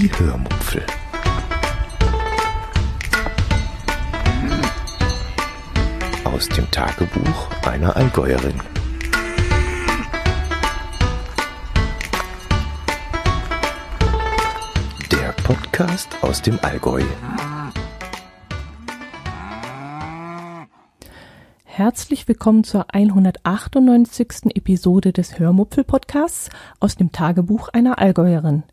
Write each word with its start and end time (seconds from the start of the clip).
Die 0.00 0.10
Hörmupfel. 0.18 0.82
Aus 6.24 6.48
dem 6.48 6.70
Tagebuch 6.70 7.50
einer 7.66 7.94
Allgäuerin. 7.94 8.54
Der 15.12 15.32
Podcast 15.44 16.08
aus 16.22 16.40
dem 16.40 16.58
Allgäu. 16.62 17.02
Herzlich 21.66 22.26
willkommen 22.26 22.64
zur 22.64 22.86
198. 22.94 24.54
Episode 24.54 25.12
des 25.12 25.38
Hörmupfel-Podcasts 25.38 26.48
aus 26.78 26.96
dem 26.96 27.12
Tagebuch 27.12 27.68
einer 27.68 27.98
Allgäuerin. 27.98 28.64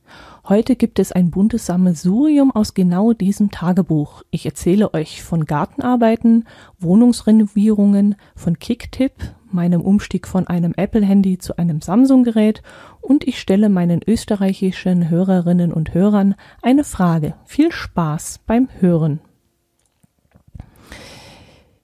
Heute 0.49 0.77
gibt 0.77 0.97
es 0.99 1.11
ein 1.11 1.29
buntes 1.29 1.65
Sammelsurium 1.65 2.51
aus 2.51 2.73
genau 2.73 3.11
diesem 3.11 3.51
Tagebuch. 3.51 4.23
Ich 4.31 4.45
erzähle 4.45 4.93
euch 4.93 5.21
von 5.21 5.43
Gartenarbeiten, 5.43 6.45
Wohnungsrenovierungen, 6.79 8.15
von 8.33 8.57
Kicktip, 8.57 9.11
meinem 9.51 9.81
Umstieg 9.81 10.25
von 10.25 10.47
einem 10.47 10.73
Apple-Handy 10.77 11.37
zu 11.37 11.57
einem 11.57 11.81
Samsung-Gerät 11.81 12.61
und 13.01 13.27
ich 13.27 13.41
stelle 13.41 13.67
meinen 13.67 13.99
österreichischen 14.07 15.09
Hörerinnen 15.09 15.73
und 15.73 15.93
Hörern 15.93 16.35
eine 16.61 16.85
Frage. 16.85 17.33
Viel 17.43 17.73
Spaß 17.73 18.39
beim 18.45 18.69
Hören. 18.79 19.19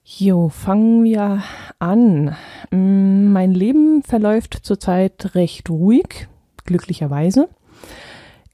Jo, 0.04 0.48
fangen 0.48 1.04
wir 1.04 1.42
an. 1.78 2.34
Mm, 2.70 3.30
mein 3.30 3.52
Leben 3.52 4.02
verläuft 4.02 4.60
zurzeit 4.62 5.34
recht 5.34 5.68
ruhig, 5.68 6.28
glücklicherweise. 6.64 7.50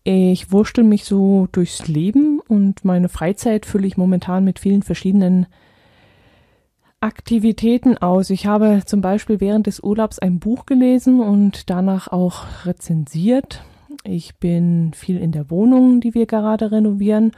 Ich 0.02 0.50
wurschtel 0.50 0.84
mich 0.84 1.04
so 1.04 1.48
durchs 1.52 1.86
Leben 1.88 2.40
und 2.48 2.84
meine 2.84 3.08
Freizeit 3.08 3.66
fülle 3.66 3.86
ich 3.86 3.96
momentan 3.96 4.44
mit 4.44 4.58
vielen 4.58 4.82
verschiedenen 4.82 5.46
Aktivitäten 7.00 7.98
aus. 7.98 8.30
Ich 8.30 8.46
habe 8.46 8.82
zum 8.86 9.00
Beispiel 9.00 9.40
während 9.40 9.66
des 9.66 9.80
Urlaubs 9.80 10.18
ein 10.18 10.38
Buch 10.38 10.66
gelesen 10.66 11.20
und 11.20 11.70
danach 11.70 12.08
auch 12.08 12.44
rezensiert. 12.64 13.62
Ich 14.04 14.36
bin 14.36 14.92
viel 14.94 15.18
in 15.18 15.32
der 15.32 15.50
Wohnung, 15.50 16.00
die 16.00 16.14
wir 16.14 16.26
gerade 16.26 16.72
renovieren 16.72 17.32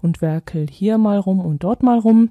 und 0.00 0.22
werkel 0.22 0.66
hier 0.70 0.98
mal 0.98 1.18
rum 1.18 1.40
und 1.40 1.62
dort 1.64 1.82
mal 1.82 1.98
rum 1.98 2.30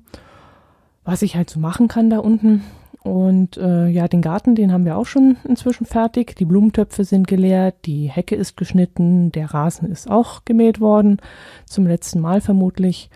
was 1.05 1.21
ich 1.21 1.37
halt 1.37 1.49
so 1.49 1.59
machen 1.59 1.87
kann 1.87 2.09
da 2.09 2.19
unten. 2.19 2.63
Und 3.05 3.57
äh, 3.57 3.87
ja, 3.87 4.07
den 4.07 4.23
Garten, 4.23 4.55
den 4.55 4.71
haben 4.71 4.83
wir 4.83 4.97
auch 4.97 5.05
schon 5.05 5.37
inzwischen 5.47 5.85
fertig. 5.85 6.35
Die 6.37 6.45
Blumentöpfe 6.45 7.03
sind 7.03 7.27
geleert, 7.27 7.75
die 7.85 8.07
Hecke 8.07 8.35
ist 8.35 8.57
geschnitten, 8.57 9.31
der 9.31 9.53
Rasen 9.53 9.91
ist 9.91 10.09
auch 10.09 10.43
gemäht 10.43 10.79
worden, 10.79 11.21
zum 11.67 11.85
letzten 11.85 12.19
Mal 12.19 12.41
vermutlich. 12.41 13.11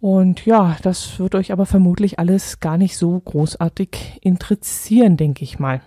Und 0.00 0.44
ja, 0.44 0.76
das 0.82 1.20
wird 1.20 1.36
euch 1.36 1.52
aber 1.52 1.66
vermutlich 1.66 2.18
alles 2.18 2.58
gar 2.58 2.76
nicht 2.76 2.96
so 2.96 3.20
großartig 3.20 4.18
interessieren, 4.22 5.16
denke 5.16 5.44
ich 5.44 5.60
mal. 5.60 5.80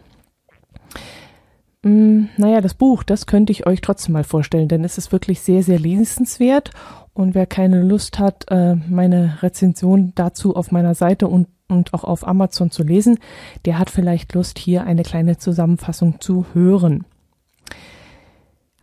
Hm, 1.83 2.29
naja, 2.37 2.61
das 2.61 2.73
Buch, 2.73 3.03
das 3.03 3.25
könnte 3.25 3.51
ich 3.51 3.67
euch 3.67 3.81
trotzdem 3.81 4.13
mal 4.13 4.23
vorstellen, 4.23 4.69
denn 4.69 4.85
es 4.85 4.97
ist 4.97 5.11
wirklich 5.11 5.41
sehr, 5.41 5.61
sehr 5.61 5.77
lesenswert 5.77 6.71
und 7.17 7.33
wer 7.33 7.47
keine 7.47 7.81
Lust 7.81 8.19
hat, 8.19 8.45
äh, 8.49 8.75
meine 8.75 9.41
Rezension 9.41 10.13
dazu 10.15 10.55
auf 10.55 10.71
meiner 10.71 10.93
Seite 10.93 11.27
und, 11.27 11.47
und 11.67 11.93
auch 11.93 12.03
auf 12.03 12.27
Amazon 12.27 12.69
zu 12.69 12.83
lesen, 12.83 13.17
der 13.65 13.79
hat 13.79 13.89
vielleicht 13.89 14.33
Lust, 14.33 14.59
hier 14.59 14.83
eine 14.83 15.03
kleine 15.03 15.37
Zusammenfassung 15.37 16.21
zu 16.21 16.45
hören. 16.53 17.05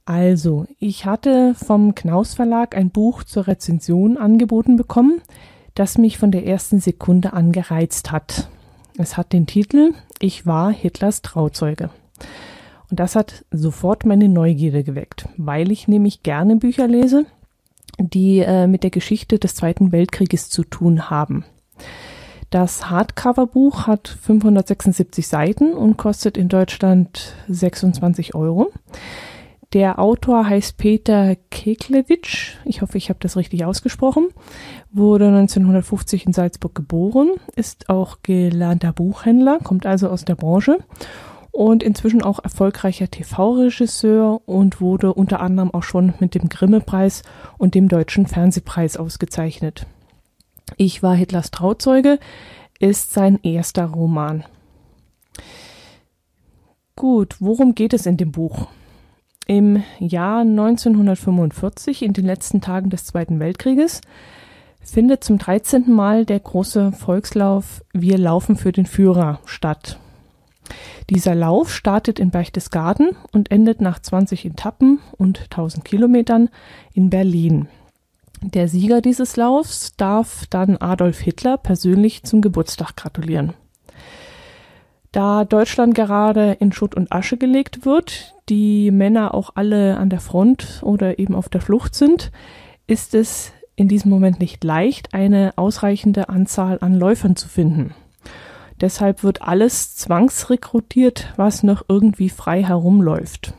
Also, 0.04 0.66
ich 0.80 1.06
hatte 1.06 1.54
vom 1.54 1.94
Knaus 1.94 2.34
Verlag 2.34 2.76
ein 2.76 2.90
Buch 2.90 3.22
zur 3.22 3.46
Rezension 3.46 4.18
angeboten 4.18 4.76
bekommen, 4.76 5.22
das 5.74 5.96
mich 5.96 6.18
von 6.18 6.30
der 6.30 6.46
ersten 6.46 6.80
Sekunde 6.80 7.32
an 7.32 7.52
gereizt 7.52 8.10
hat. 8.10 8.48
Es 8.98 9.16
hat 9.16 9.32
den 9.32 9.46
Titel 9.46 9.92
Ich 10.18 10.44
war 10.44 10.70
Hitlers 10.72 11.22
Trauzeuge. 11.22 11.90
Und 12.90 13.00
das 13.00 13.16
hat 13.16 13.44
sofort 13.50 14.04
meine 14.04 14.28
Neugierde 14.28 14.84
geweckt, 14.84 15.28
weil 15.36 15.72
ich 15.72 15.88
nämlich 15.88 16.22
gerne 16.22 16.56
Bücher 16.56 16.86
lese, 16.86 17.26
die 17.98 18.40
äh, 18.40 18.66
mit 18.66 18.82
der 18.82 18.90
Geschichte 18.90 19.38
des 19.38 19.54
Zweiten 19.54 19.92
Weltkrieges 19.92 20.50
zu 20.50 20.64
tun 20.64 21.10
haben. 21.10 21.44
Das 22.50 22.88
Hardcover-Buch 22.88 23.86
hat 23.86 24.08
576 24.08 25.26
Seiten 25.26 25.72
und 25.72 25.96
kostet 25.96 26.36
in 26.36 26.48
Deutschland 26.48 27.34
26 27.48 28.34
Euro. 28.34 28.70
Der 29.72 29.98
Autor 29.98 30.46
heißt 30.46 30.76
Peter 30.76 31.34
Keklewitsch. 31.50 32.54
Ich 32.64 32.80
hoffe, 32.80 32.96
ich 32.96 33.08
habe 33.08 33.18
das 33.20 33.36
richtig 33.36 33.64
ausgesprochen. 33.64 34.28
Wurde 34.92 35.26
1950 35.26 36.26
in 36.26 36.32
Salzburg 36.32 36.76
geboren, 36.76 37.30
ist 37.56 37.88
auch 37.88 38.18
gelernter 38.22 38.92
Buchhändler, 38.92 39.58
kommt 39.58 39.84
also 39.84 40.08
aus 40.08 40.24
der 40.24 40.36
Branche 40.36 40.78
und 41.54 41.84
inzwischen 41.84 42.20
auch 42.20 42.42
erfolgreicher 42.42 43.08
TV-Regisseur 43.08 44.40
und 44.44 44.80
wurde 44.80 45.14
unter 45.14 45.40
anderem 45.40 45.72
auch 45.72 45.84
schon 45.84 46.12
mit 46.18 46.34
dem 46.34 46.48
Grimme-Preis 46.48 47.22
und 47.58 47.76
dem 47.76 47.88
Deutschen 47.88 48.26
Fernsehpreis 48.26 48.96
ausgezeichnet. 48.96 49.86
Ich 50.76 51.04
war 51.04 51.14
Hitlers 51.14 51.52
Trauzeuge 51.52 52.18
ist 52.80 53.12
sein 53.12 53.38
erster 53.44 53.84
Roman. 53.84 54.44
Gut, 56.96 57.36
worum 57.38 57.76
geht 57.76 57.94
es 57.94 58.06
in 58.06 58.16
dem 58.16 58.32
Buch? 58.32 58.66
Im 59.46 59.84
Jahr 60.00 60.40
1945, 60.40 62.02
in 62.02 62.14
den 62.14 62.24
letzten 62.24 62.62
Tagen 62.62 62.90
des 62.90 63.04
Zweiten 63.04 63.38
Weltkrieges, 63.38 64.00
findet 64.82 65.22
zum 65.22 65.38
13. 65.38 65.92
Mal 65.92 66.26
der 66.26 66.40
große 66.40 66.90
Volkslauf 66.90 67.84
Wir 67.92 68.18
laufen 68.18 68.56
für 68.56 68.72
den 68.72 68.86
Führer 68.86 69.38
statt. 69.44 70.00
Dieser 71.10 71.34
Lauf 71.34 71.72
startet 71.72 72.18
in 72.18 72.30
Berchtesgaden 72.30 73.16
und 73.32 73.50
endet 73.50 73.80
nach 73.80 73.98
20 73.98 74.46
Etappen 74.46 75.00
und 75.16 75.42
1000 75.44 75.84
Kilometern 75.84 76.48
in 76.92 77.10
Berlin. 77.10 77.68
Der 78.42 78.68
Sieger 78.68 79.00
dieses 79.00 79.36
Laufs 79.36 79.96
darf 79.96 80.46
dann 80.50 80.76
Adolf 80.76 81.20
Hitler 81.20 81.56
persönlich 81.56 82.24
zum 82.24 82.42
Geburtstag 82.42 82.96
gratulieren. 82.96 83.54
Da 85.12 85.44
Deutschland 85.44 85.94
gerade 85.94 86.56
in 86.58 86.72
Schutt 86.72 86.94
und 86.94 87.12
Asche 87.12 87.36
gelegt 87.36 87.86
wird, 87.86 88.34
die 88.48 88.90
Männer 88.90 89.32
auch 89.32 89.50
alle 89.54 89.96
an 89.96 90.10
der 90.10 90.20
Front 90.20 90.80
oder 90.82 91.18
eben 91.18 91.34
auf 91.34 91.48
der 91.48 91.60
Flucht 91.60 91.94
sind, 91.94 92.32
ist 92.86 93.14
es 93.14 93.52
in 93.76 93.88
diesem 93.88 94.10
Moment 94.10 94.40
nicht 94.40 94.62
leicht, 94.64 95.14
eine 95.14 95.52
ausreichende 95.56 96.28
Anzahl 96.28 96.78
an 96.80 96.94
Läufern 96.94 97.36
zu 97.36 97.48
finden. 97.48 97.94
Deshalb 98.84 99.22
wird 99.22 99.40
alles 99.40 99.96
zwangsrekrutiert, 99.96 101.32
was 101.36 101.62
noch 101.62 101.86
irgendwie 101.88 102.28
frei 102.28 102.62
herumläuft. 102.62 103.54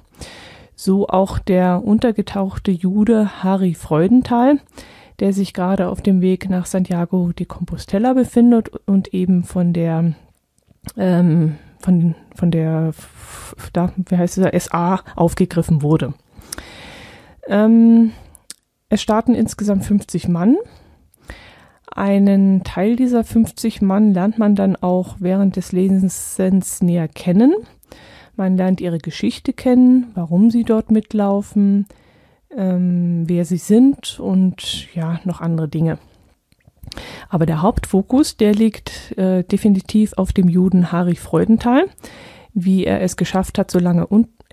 So 0.75 1.07
auch 1.07 1.39
der 1.39 1.83
untergetauchte 1.83 2.69
Jude 2.69 3.41
Harry 3.41 3.73
Freudenthal, 3.73 4.59
der 5.19 5.33
sich 5.33 5.55
gerade 5.55 5.87
auf 5.89 6.03
dem 6.03 6.21
Weg 6.21 6.47
nach 6.47 6.67
Santiago 6.67 7.31
de 7.31 7.47
Compostela 7.47 8.13
befindet 8.13 8.69
und 8.85 9.15
eben 9.15 9.43
von 9.43 9.73
der 9.73 10.13
ähm, 10.95 11.55
von, 11.79 12.13
von 12.35 12.51
der 12.51 12.93
da, 13.73 13.93
wie 13.95 14.17
heißt 14.17 14.37
es, 14.37 14.65
SA 14.65 14.99
aufgegriffen 15.15 15.81
wurde. 15.81 16.13
Ähm, 17.47 18.11
es 18.89 19.01
starten 19.01 19.33
insgesamt 19.33 19.85
50 19.85 20.27
Mann 20.27 20.57
einen 21.95 22.63
Teil 22.63 22.97
dieser 22.97 23.23
50 23.23 23.81
Mann 23.81 24.13
lernt 24.13 24.37
man 24.37 24.55
dann 24.55 24.75
auch 24.75 25.15
während 25.19 25.55
des 25.55 25.71
Lesens 25.71 26.81
näher 26.81 27.07
kennen. 27.07 27.53
Man 28.35 28.57
lernt 28.57 28.81
ihre 28.81 28.97
Geschichte 28.97 29.53
kennen, 29.53 30.11
warum 30.13 30.51
sie 30.51 30.65
dort 30.65 30.91
mitlaufen, 30.91 31.87
ähm, 32.55 33.23
wer 33.27 33.45
sie 33.45 33.57
sind 33.57 34.19
und 34.19 34.93
ja, 34.93 35.21
noch 35.23 35.39
andere 35.39 35.69
Dinge. 35.69 35.97
Aber 37.29 37.45
der 37.45 37.61
Hauptfokus, 37.61 38.35
der 38.35 38.53
liegt 38.53 39.17
äh, 39.17 39.43
definitiv 39.43 40.13
auf 40.17 40.33
dem 40.33 40.49
Juden 40.49 40.91
Harry 40.91 41.15
Freudenthal, 41.15 41.85
wie 42.53 42.85
er 42.85 43.01
es 43.01 43.15
geschafft 43.15 43.57
hat, 43.57 43.71
so 43.71 43.79
lange 43.79 44.05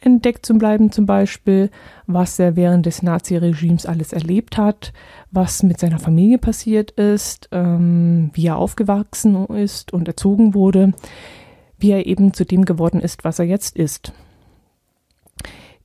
unentdeckt 0.04 0.44
zu 0.44 0.54
bleiben 0.54 0.92
zum 0.92 1.06
Beispiel, 1.06 1.70
was 2.06 2.38
er 2.38 2.56
während 2.56 2.86
des 2.86 3.02
Naziregimes 3.02 3.86
alles 3.86 4.12
erlebt 4.12 4.56
hat, 4.56 4.92
was 5.30 5.62
mit 5.62 5.78
seiner 5.78 5.98
Familie 5.98 6.38
passiert 6.38 6.92
ist, 6.92 7.48
ähm, 7.52 8.30
wie 8.34 8.46
er 8.46 8.56
aufgewachsen 8.56 9.46
ist 9.46 9.92
und 9.92 10.08
erzogen 10.08 10.54
wurde, 10.54 10.92
wie 11.78 11.90
er 11.90 12.06
eben 12.06 12.32
zu 12.32 12.44
dem 12.44 12.64
geworden 12.64 13.00
ist, 13.00 13.24
was 13.24 13.38
er 13.38 13.46
jetzt 13.46 13.76
ist. 13.76 14.12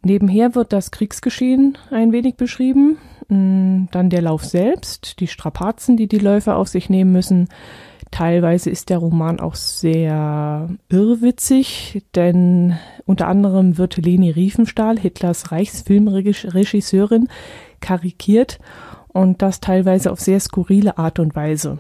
Nebenher 0.04 0.56
wird 0.56 0.74
das 0.74 0.92
Kriegsgeschehen 0.92 1.78
ein 1.92 2.12
wenig 2.12 2.36
beschrieben, 2.36 2.98
mm, 3.28 3.86
dann 3.92 4.10
der 4.10 4.22
Lauf 4.22 4.46
selbst, 4.46 5.20
die 5.20 5.28
Strapazen, 5.28 5.98
die 5.98 6.08
die 6.08 6.20
Läufer 6.20 6.56
auf 6.56 6.68
sich 6.68 6.90
nehmen 6.90 7.12
müssen, 7.12 7.50
Teilweise 8.12 8.70
ist 8.70 8.90
der 8.90 9.00
Roman 9.00 9.40
auch 9.40 9.56
sehr 9.56 10.70
irrwitzig, 10.90 12.04
denn 12.16 12.78
unter 13.06 13.28
anderem 13.28 13.78
wird 13.78 13.98
Leni 13.98 14.32
Riefenstahl, 14.32 14.98
Hitlers 14.98 15.52
Reichsfilmregisseurin, 15.52 17.28
karikiert 17.80 18.60
und 19.08 19.42
das 19.42 19.60
teilweise 19.60 20.12
auf 20.12 20.20
sehr 20.20 20.40
skurrile 20.40 20.98
Art 20.98 21.20
und 21.20 21.36
Weise. 21.36 21.80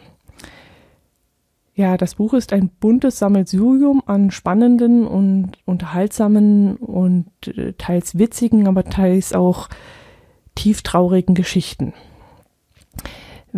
Ja, 1.75 1.95
das 1.95 2.15
Buch 2.15 2.33
ist 2.33 2.53
ein 2.53 2.69
buntes 2.79 3.19
Sammelsurium 3.19 4.01
an 4.07 4.31
spannenden 4.31 5.06
und 5.06 5.51
unterhaltsamen 5.65 6.77
und 6.77 7.29
äh, 7.45 7.74
teils 7.74 8.18
witzigen, 8.18 8.68
aber 8.68 8.85
teils 8.85 9.33
auch 9.33 9.69
tieftraurigen 10.56 11.35
Geschichten. 11.35 11.94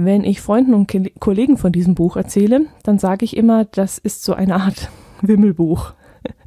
Wenn 0.01 0.23
ich 0.23 0.39
Freunden 0.39 0.73
und 0.73 0.89
Kollegen 1.19 1.57
von 1.57 1.73
diesem 1.73 1.93
Buch 1.93 2.15
erzähle, 2.15 2.67
dann 2.83 2.99
sage 2.99 3.25
ich 3.25 3.35
immer, 3.35 3.65
das 3.65 3.97
ist 3.97 4.23
so 4.23 4.33
eine 4.33 4.55
Art 4.55 4.89
Wimmelbuch. 5.21 5.91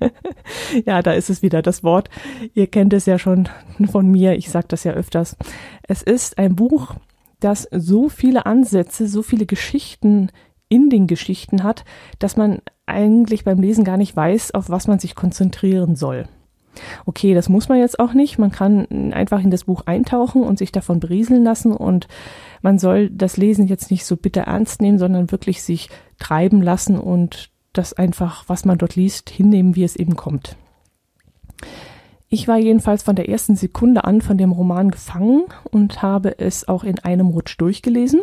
ja, 0.86 1.02
da 1.02 1.12
ist 1.12 1.28
es 1.28 1.42
wieder 1.42 1.60
das 1.60 1.84
Wort. 1.84 2.08
Ihr 2.54 2.66
kennt 2.66 2.94
es 2.94 3.04
ja 3.04 3.18
schon 3.18 3.50
von 3.90 4.10
mir, 4.10 4.38
ich 4.38 4.48
sage 4.48 4.68
das 4.68 4.84
ja 4.84 4.92
öfters. 4.92 5.36
Es 5.82 6.02
ist 6.02 6.38
ein 6.38 6.56
Buch, 6.56 6.94
das 7.40 7.68
so 7.70 8.08
viele 8.08 8.46
Ansätze, 8.46 9.06
so 9.06 9.22
viele 9.22 9.44
Geschichten 9.44 10.30
in 10.70 10.88
den 10.88 11.06
Geschichten 11.06 11.62
hat, 11.62 11.84
dass 12.20 12.38
man 12.38 12.62
eigentlich 12.86 13.44
beim 13.44 13.60
Lesen 13.60 13.84
gar 13.84 13.98
nicht 13.98 14.16
weiß, 14.16 14.54
auf 14.54 14.70
was 14.70 14.86
man 14.86 14.98
sich 14.98 15.14
konzentrieren 15.14 15.94
soll. 15.94 16.26
Okay, 17.06 17.34
das 17.34 17.48
muss 17.48 17.68
man 17.68 17.78
jetzt 17.78 17.98
auch 17.98 18.14
nicht. 18.14 18.38
Man 18.38 18.50
kann 18.50 19.12
einfach 19.12 19.42
in 19.42 19.50
das 19.50 19.64
Buch 19.64 19.82
eintauchen 19.86 20.42
und 20.42 20.58
sich 20.58 20.72
davon 20.72 21.00
berieseln 21.00 21.44
lassen 21.44 21.72
und 21.72 22.08
man 22.62 22.78
soll 22.78 23.10
das 23.10 23.36
Lesen 23.36 23.66
jetzt 23.66 23.90
nicht 23.90 24.04
so 24.04 24.16
bitter 24.16 24.42
ernst 24.42 24.80
nehmen, 24.80 24.98
sondern 24.98 25.30
wirklich 25.30 25.62
sich 25.62 25.90
treiben 26.18 26.62
lassen 26.62 26.98
und 26.98 27.50
das 27.72 27.92
einfach, 27.92 28.44
was 28.48 28.64
man 28.64 28.78
dort 28.78 28.96
liest, 28.96 29.30
hinnehmen, 29.30 29.76
wie 29.76 29.84
es 29.84 29.96
eben 29.96 30.16
kommt. 30.16 30.56
Ich 32.28 32.48
war 32.48 32.56
jedenfalls 32.56 33.02
von 33.02 33.16
der 33.16 33.28
ersten 33.28 33.56
Sekunde 33.56 34.04
an 34.04 34.22
von 34.22 34.38
dem 34.38 34.52
Roman 34.52 34.90
gefangen 34.90 35.44
und 35.70 36.00
habe 36.00 36.38
es 36.38 36.66
auch 36.66 36.84
in 36.84 36.98
einem 36.98 37.28
Rutsch 37.28 37.58
durchgelesen 37.58 38.22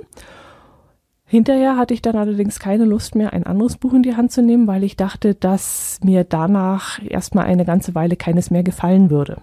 Hinterher 1.31 1.77
hatte 1.77 1.93
ich 1.93 2.01
dann 2.01 2.15
allerdings 2.15 2.59
keine 2.59 2.85
Lust 2.85 3.13
mehr, 3.13 3.33
ein 3.33 3.43
anderes 3.43 3.77
Buch 3.77 3.93
in 3.93 4.01
die 4.01 4.15
Hand 4.15 4.31
zu 4.31 4.41
nehmen, 4.41 4.65
weil 4.65 4.83
ich 4.83 4.97
dachte, 4.97 5.35
dass 5.35 5.99
mir 6.03 6.23
danach 6.23 6.99
erstmal 7.07 7.45
eine 7.45 7.65
ganze 7.65 7.93
Weile 7.93 8.15
keines 8.15 8.49
mehr 8.49 8.63
gefallen 8.63 9.11
würde. 9.11 9.37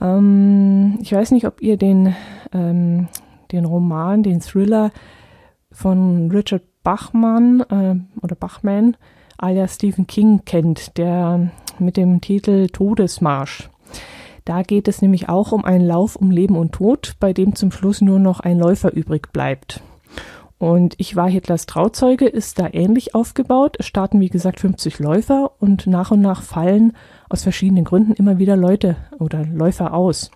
Ähm, 0.00 0.98
ich 1.00 1.12
weiß 1.12 1.30
nicht, 1.30 1.46
ob 1.46 1.62
ihr 1.62 1.76
den, 1.76 2.16
ähm, 2.52 3.06
den 3.52 3.64
Roman, 3.64 4.24
den 4.24 4.40
Thriller 4.40 4.90
von 5.70 6.28
Richard 6.32 6.64
Bachmann 6.82 7.60
äh, 7.60 8.20
oder 8.20 8.34
Bachman 8.34 8.96
alias 9.38 9.76
Stephen 9.76 10.08
King 10.08 10.40
kennt, 10.44 10.98
der 10.98 11.52
mit 11.78 11.96
dem 11.96 12.20
Titel 12.20 12.66
Todesmarsch. 12.66 13.70
Da 14.44 14.62
geht 14.62 14.88
es 14.88 15.02
nämlich 15.02 15.28
auch 15.28 15.52
um 15.52 15.64
einen 15.64 15.86
Lauf 15.86 16.16
um 16.16 16.32
Leben 16.32 16.56
und 16.56 16.72
Tod, 16.72 17.14
bei 17.20 17.32
dem 17.32 17.54
zum 17.54 17.70
Schluss 17.70 18.00
nur 18.00 18.18
noch 18.18 18.40
ein 18.40 18.58
Läufer 18.58 18.92
übrig 18.92 19.32
bleibt. 19.32 19.84
Und 20.62 20.94
ich 20.98 21.16
war 21.16 21.28
Hitlers 21.28 21.66
Trauzeuge, 21.66 22.24
ist 22.28 22.60
da 22.60 22.68
ähnlich 22.72 23.16
aufgebaut. 23.16 23.74
Es 23.80 23.86
starten, 23.86 24.20
wie 24.20 24.28
gesagt, 24.28 24.60
50 24.60 25.00
Läufer 25.00 25.50
und 25.58 25.88
nach 25.88 26.12
und 26.12 26.20
nach 26.20 26.40
fallen 26.40 26.92
aus 27.28 27.42
verschiedenen 27.42 27.82
Gründen 27.82 28.12
immer 28.12 28.38
wieder 28.38 28.54
Leute 28.54 28.94
oder 29.18 29.44
Läufer 29.44 29.92
aus. 29.92 30.30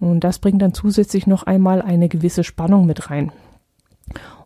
Und 0.00 0.20
das 0.20 0.38
bringt 0.38 0.62
dann 0.62 0.72
zusätzlich 0.72 1.26
noch 1.26 1.42
einmal 1.42 1.82
eine 1.82 2.08
gewisse 2.08 2.42
Spannung 2.42 2.86
mit 2.86 3.10
rein. 3.10 3.32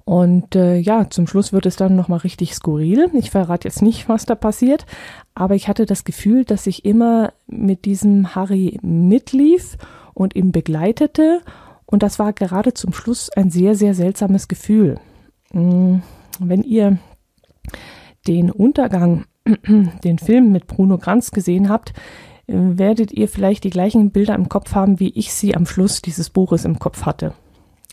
Und 0.05 0.57
äh, 0.57 0.79
ja, 0.79 1.09
zum 1.09 1.29
Schluss 1.29 1.53
wird 1.53 1.67
es 1.67 1.77
dann 1.77 1.95
nochmal 1.95 2.19
richtig 2.19 2.53
skurril. 2.57 3.09
Ich 3.13 3.31
verrate 3.31 3.69
jetzt 3.69 3.83
nicht, 3.83 4.09
was 4.09 4.27
da 4.27 4.35
passiert, 4.35 4.85
aber 5.33 5.55
ich 5.55 5.69
hatte 5.69 5.87
das 5.87 6.03
Gefühl, 6.03 6.45
dass 6.45 6.67
ich 6.67 6.85
immer 6.85 7.33
mit 7.47 7.85
diesem 7.85 8.35
Harry 8.35 8.81
mitlief 8.83 9.77
und 10.13 10.35
ihn 10.35 10.51
begleitete 10.51 11.43
und 11.91 12.03
das 12.03 12.19
war 12.19 12.35
gerade 12.35 12.75
zum 12.75 12.93
Schluss 12.93 13.31
ein 13.31 13.51
sehr, 13.51 13.75
sehr 13.75 13.95
seltsames 13.95 14.47
Gefühl. 14.47 15.01
Mm, 15.53 15.97
wenn 16.39 16.63
ihr 16.63 16.99
den 18.27 18.51
Untergang, 18.51 19.25
den 20.05 20.19
Film 20.19 20.53
mit 20.53 20.67
Bruno 20.67 20.99
Kranz 20.99 21.31
gesehen 21.31 21.71
habt, 21.71 21.95
werdet 22.47 23.13
ihr 23.13 23.27
vielleicht 23.27 23.65
die 23.65 23.71
gleichen 23.71 24.11
Bilder 24.11 24.35
im 24.35 24.51
Kopf 24.51 24.75
haben, 24.75 25.01
wie 25.01 25.11
ich 25.11 25.33
sie 25.33 25.57
am 25.57 25.65
Schluss 25.65 26.03
dieses 26.03 26.29
Buches 26.29 26.67
im 26.67 26.79
Kopf 26.79 27.07
hatte. 27.07 27.33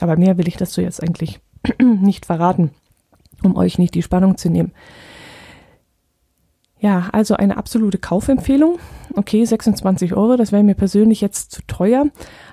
Aber 0.02 0.18
mehr 0.18 0.38
will 0.38 0.48
ich 0.48 0.58
dazu 0.58 0.82
jetzt 0.82 1.02
eigentlich 1.02 1.40
nicht 1.82 2.26
verraten, 2.26 2.72
um 3.44 3.56
euch 3.56 3.78
nicht 3.78 3.96
die 3.96 4.04
Spannung 4.04 4.38
zu 4.38 4.50
nehmen. 4.50 4.74
Ja, 6.80 7.10
also 7.14 7.36
eine 7.36 7.58
absolute 7.58 7.98
Kaufempfehlung. 7.98 8.78
Okay, 9.16 9.46
26 9.46 10.14
Euro, 10.14 10.36
das 10.36 10.52
wäre 10.52 10.64
mir 10.64 10.76
persönlich 10.76 11.22
jetzt 11.22 11.52
zu 11.52 11.62
teuer. 11.68 12.06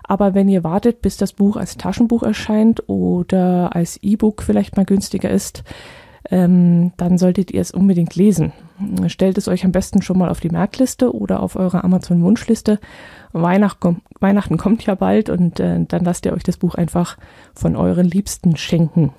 Aber 0.04 0.34
wenn 0.34 0.48
ihr 0.48 0.62
wartet, 0.62 1.02
bis 1.02 1.16
das 1.16 1.32
Buch 1.32 1.56
als 1.56 1.76
Taschenbuch 1.76 2.22
erscheint 2.22 2.88
oder 2.88 3.74
als 3.74 3.98
E-Book 4.02 4.42
vielleicht 4.42 4.76
mal 4.76 4.84
günstiger 4.84 5.30
ist, 5.30 5.64
ähm, 6.30 6.92
dann 6.96 7.18
solltet 7.18 7.50
ihr 7.50 7.60
es 7.60 7.72
unbedingt 7.72 8.14
lesen. 8.14 8.52
Stellt 9.08 9.38
es 9.38 9.48
euch 9.48 9.64
am 9.64 9.72
besten 9.72 10.02
schon 10.02 10.18
mal 10.18 10.28
auf 10.28 10.40
die 10.40 10.50
Merkliste 10.50 11.14
oder 11.14 11.42
auf 11.42 11.56
eure 11.56 11.82
Amazon-Wunschliste. 11.82 12.78
Weihnacht, 13.32 13.78
Weihnachten 14.20 14.56
kommt 14.56 14.86
ja 14.86 14.94
bald 14.94 15.30
und 15.30 15.58
äh, 15.58 15.84
dann 15.86 16.04
lasst 16.04 16.26
ihr 16.26 16.32
euch 16.32 16.44
das 16.44 16.58
Buch 16.58 16.74
einfach 16.76 17.16
von 17.54 17.74
euren 17.76 18.06
Liebsten 18.06 18.56
schenken. 18.56 19.12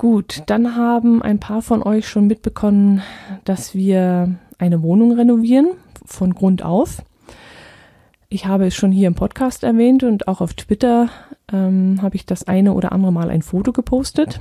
Gut, 0.00 0.44
dann 0.46 0.76
haben 0.76 1.22
ein 1.22 1.40
paar 1.40 1.60
von 1.60 1.82
euch 1.82 2.06
schon 2.06 2.28
mitbekommen, 2.28 3.02
dass 3.42 3.74
wir 3.74 4.36
eine 4.56 4.80
Wohnung 4.80 5.10
renovieren 5.10 5.70
von 6.04 6.34
Grund 6.34 6.62
auf. 6.62 7.02
Ich 8.28 8.46
habe 8.46 8.68
es 8.68 8.76
schon 8.76 8.92
hier 8.92 9.08
im 9.08 9.16
Podcast 9.16 9.64
erwähnt 9.64 10.04
und 10.04 10.28
auch 10.28 10.40
auf 10.40 10.54
Twitter 10.54 11.08
ähm, 11.52 12.00
habe 12.00 12.14
ich 12.14 12.24
das 12.24 12.46
eine 12.46 12.74
oder 12.74 12.92
andere 12.92 13.12
Mal 13.12 13.28
ein 13.28 13.42
Foto 13.42 13.72
gepostet. 13.72 14.40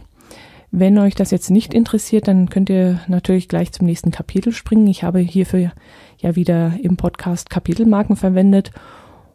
Wenn 0.70 1.00
euch 1.00 1.16
das 1.16 1.32
jetzt 1.32 1.50
nicht 1.50 1.74
interessiert, 1.74 2.28
dann 2.28 2.52
könnt 2.52 2.70
ihr 2.70 3.00
natürlich 3.08 3.48
gleich 3.48 3.72
zum 3.72 3.88
nächsten 3.88 4.12
Kapitel 4.12 4.54
springen. 4.54 4.86
Ich 4.86 5.04
habe 5.04 5.18
hierfür 5.18 5.72
ja 6.20 6.36
wieder 6.36 6.74
im 6.80 6.98
Podcast 6.98 7.50
Kapitelmarken 7.50 8.16
verwendet. 8.16 8.72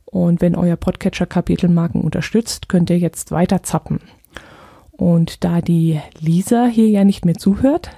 Und 0.05 0.41
wenn 0.41 0.55
euer 0.55 0.77
Podcatcher 0.77 1.27
Kapitelmarken 1.27 2.01
unterstützt, 2.01 2.69
könnt 2.69 2.91
ihr 2.91 2.99
jetzt 2.99 3.33
weiter 3.33 3.65
zappen. 3.65 3.99
Und 4.93 5.45
da 5.45 5.61
die 5.61 6.01
Lisa 6.21 6.67
hier 6.67 6.89
ja 6.89 7.05
nicht 7.05 7.25
mehr 7.25 7.35
zuhört, 7.35 7.91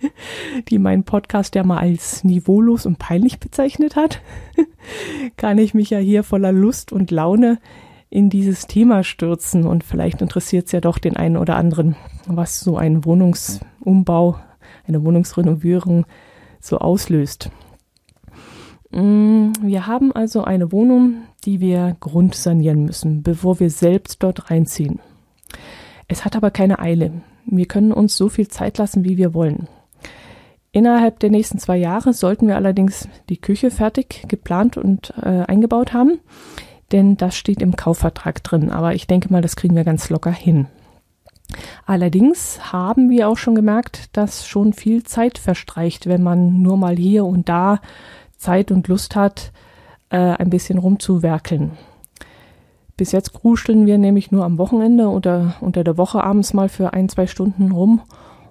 die 0.68 0.78
meinen 0.78 1.04
Podcast 1.04 1.54
ja 1.54 1.62
mal 1.62 1.78
als 1.78 2.24
niveaulos 2.24 2.86
und 2.86 2.98
peinlich 2.98 3.38
bezeichnet 3.38 3.96
hat, 3.96 4.20
kann 5.36 5.58
ich 5.58 5.74
mich 5.74 5.90
ja 5.90 5.98
hier 5.98 6.22
voller 6.22 6.52
Lust 6.52 6.92
und 6.92 7.10
Laune 7.10 7.58
in 8.10 8.30
dieses 8.30 8.66
Thema 8.66 9.02
stürzen 9.02 9.66
und 9.66 9.82
vielleicht 9.82 10.22
interessiert 10.22 10.66
es 10.66 10.72
ja 10.72 10.80
doch 10.80 10.98
den 10.98 11.16
einen 11.16 11.36
oder 11.36 11.56
anderen, 11.56 11.96
was 12.26 12.60
so 12.60 12.76
ein 12.76 13.04
Wohnungsumbau, 13.04 14.38
eine 14.86 15.04
Wohnungsrenovierung 15.04 16.06
so 16.60 16.78
auslöst. 16.78 17.50
Mm, 18.92 19.50
wir 19.60 19.86
haben 19.88 20.12
also 20.12 20.44
eine 20.44 20.70
Wohnung, 20.70 21.22
die 21.44 21.60
wir 21.60 21.96
grundsanieren 21.98 22.84
müssen, 22.84 23.22
bevor 23.22 23.58
wir 23.58 23.70
selbst 23.70 24.22
dort 24.22 24.50
reinziehen. 24.50 25.00
Es 26.08 26.24
hat 26.24 26.36
aber 26.36 26.50
keine 26.50 26.78
Eile. 26.78 27.10
Wir 27.46 27.66
können 27.66 27.92
uns 27.92 28.16
so 28.16 28.28
viel 28.28 28.48
Zeit 28.48 28.78
lassen, 28.78 29.04
wie 29.04 29.16
wir 29.16 29.34
wollen. 29.34 29.68
Innerhalb 30.72 31.20
der 31.20 31.30
nächsten 31.30 31.58
zwei 31.58 31.76
Jahre 31.76 32.12
sollten 32.12 32.48
wir 32.48 32.56
allerdings 32.56 33.08
die 33.28 33.36
Küche 33.40 33.70
fertig 33.70 34.24
geplant 34.26 34.76
und 34.76 35.14
äh, 35.22 35.44
eingebaut 35.46 35.92
haben, 35.92 36.18
denn 36.90 37.16
das 37.16 37.36
steht 37.36 37.62
im 37.62 37.76
Kaufvertrag 37.76 38.42
drin. 38.42 38.70
Aber 38.70 38.94
ich 38.94 39.06
denke 39.06 39.32
mal, 39.32 39.40
das 39.40 39.54
kriegen 39.54 39.76
wir 39.76 39.84
ganz 39.84 40.10
locker 40.10 40.32
hin. 40.32 40.66
Allerdings 41.86 42.72
haben 42.72 43.10
wir 43.10 43.28
auch 43.28 43.36
schon 43.36 43.54
gemerkt, 43.54 44.16
dass 44.16 44.48
schon 44.48 44.72
viel 44.72 45.04
Zeit 45.04 45.38
verstreicht, 45.38 46.06
wenn 46.06 46.22
man 46.22 46.62
nur 46.62 46.76
mal 46.76 46.96
hier 46.96 47.24
und 47.24 47.48
da 47.48 47.80
Zeit 48.36 48.72
und 48.72 48.88
Lust 48.88 49.14
hat, 49.14 49.52
äh, 50.10 50.16
ein 50.16 50.50
bisschen 50.50 50.78
rumzuwerkeln. 50.78 51.72
Bis 52.96 53.12
jetzt 53.12 53.32
kruscheln 53.32 53.86
wir 53.86 53.98
nämlich 53.98 54.30
nur 54.30 54.44
am 54.44 54.58
Wochenende 54.58 55.08
oder 55.08 55.56
unter 55.60 55.82
der 55.82 55.98
Woche 55.98 56.22
abends 56.22 56.54
mal 56.54 56.68
für 56.68 56.92
ein, 56.92 57.08
zwei 57.08 57.26
Stunden 57.26 57.72
rum. 57.72 58.00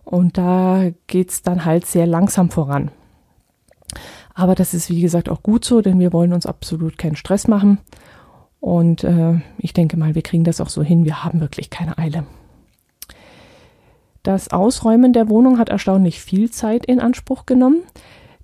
Und 0.04 0.38
da 0.38 0.90
geht's 1.08 1.44
dann 1.44 1.64
halt 1.64 1.86
sehr 1.86 2.06
langsam 2.06 2.50
voran. 2.50 2.92
Aber 4.34 4.56
das 4.56 4.74
ist 4.74 4.90
wie 4.90 5.02
gesagt 5.02 5.30
auch 5.30 5.44
gut 5.44 5.64
so, 5.64 5.82
denn 5.82 6.00
wir 6.00 6.12
wollen 6.12 6.34
uns 6.34 6.46
absolut 6.46 6.98
keinen 6.98 7.16
Stress 7.16 7.48
machen. 7.48 7.78
Und 8.60 9.04
äh, 9.04 9.40
ich 9.58 9.74
denke 9.74 9.98
mal, 9.98 10.16
wir 10.16 10.22
kriegen 10.22 10.44
das 10.44 10.60
auch 10.60 10.70
so 10.70 10.84
hin. 10.84 11.06
Wir 11.06 11.24
haben 11.24 11.40
wirklich 11.40 11.70
keine 11.70 11.98
Eile. 11.98 12.26
Das 14.24 14.52
Ausräumen 14.52 15.14
der 15.14 15.30
Wohnung 15.30 15.60
hat 15.60 15.70
erstaunlich 15.70 16.22
viel 16.22 16.50
Zeit 16.50 16.86
in 16.86 17.02
Anspruch 17.02 17.46
genommen. 17.46 17.84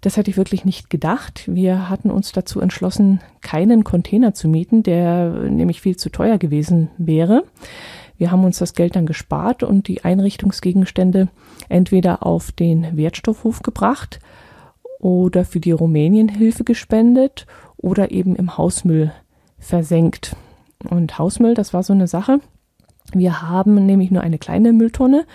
Das 0.01 0.15
hätte 0.15 0.32
ich 0.32 0.38
wirklich 0.38 0.63
nicht 0.63 0.89
gedacht. 0.89 1.44
Wir 1.48 1.89
hatten 1.89 2.10
uns 2.10 2.32
dazu 2.32 2.62
entschlossen, 2.62 3.20
keinen 3.41 3.84
Container 3.84 4.34
zu 4.34 4.48
mieten, 4.48 4.82
der 4.84 5.29
nämlich 5.50 5.82
viel 5.82 5.98
zu 5.98 6.10
teuer 6.10 6.38
gewesen 6.38 6.89
wäre. 6.98 7.44
Wir 8.18 8.32
haben 8.32 8.44
uns 8.44 8.60
das 8.60 8.74
Geld 8.74 8.96
dann 8.96 9.06
gespart 9.06 9.63
und 9.63 9.88
die 9.88 10.03
Einrichtungsgegenstände 10.03 11.29
entweder 11.68 12.25
auf 12.25 12.51
den 12.51 12.98
Wertstoffhof 12.98 13.62
gebracht 13.62 14.20
oder 15.00 15.46
für 15.46 15.60
die 15.60 15.72
Rumänienhilfe 15.72 16.63
gespendet 16.63 17.46
oder 17.77 18.12
eben 18.12 18.36
im 18.36 18.58
Hausmüll 18.58 19.12
versenkt. 19.58 20.36
Und 20.89 21.18
Hausmüll, 21.18 21.53
das 21.53 21.74
war 21.74 21.84
so 21.84 21.94
eine 21.94 22.08
Sache. 22.08 22.39
Wir 23.13 23.41
haben 23.41 23.86
nämlich 23.86 24.12
nur 24.12 24.22
eine 24.22 24.38
kleine 24.38 24.74
Mülltonne. 24.74 25.25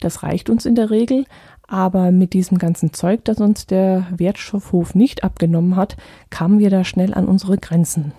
Das 0.00 0.22
reicht 0.22 0.50
uns 0.50 0.66
in 0.66 0.74
der 0.74 0.90
Regel. 0.90 1.26
Aber 1.70 2.10
mit 2.10 2.32
diesem 2.32 2.58
ganzen 2.58 2.92
Zeug, 2.92 3.24
das 3.24 3.38
uns 3.38 3.64
der 3.64 4.08
Wertstoffhof 4.10 4.96
nicht 4.96 5.22
abgenommen 5.22 5.76
hat, 5.76 5.96
kamen 6.28 6.58
wir 6.58 6.68
da 6.68 6.82
schnell 6.82 7.14
an 7.14 7.26
unsere 7.26 7.58
Grenzen. 7.58 8.12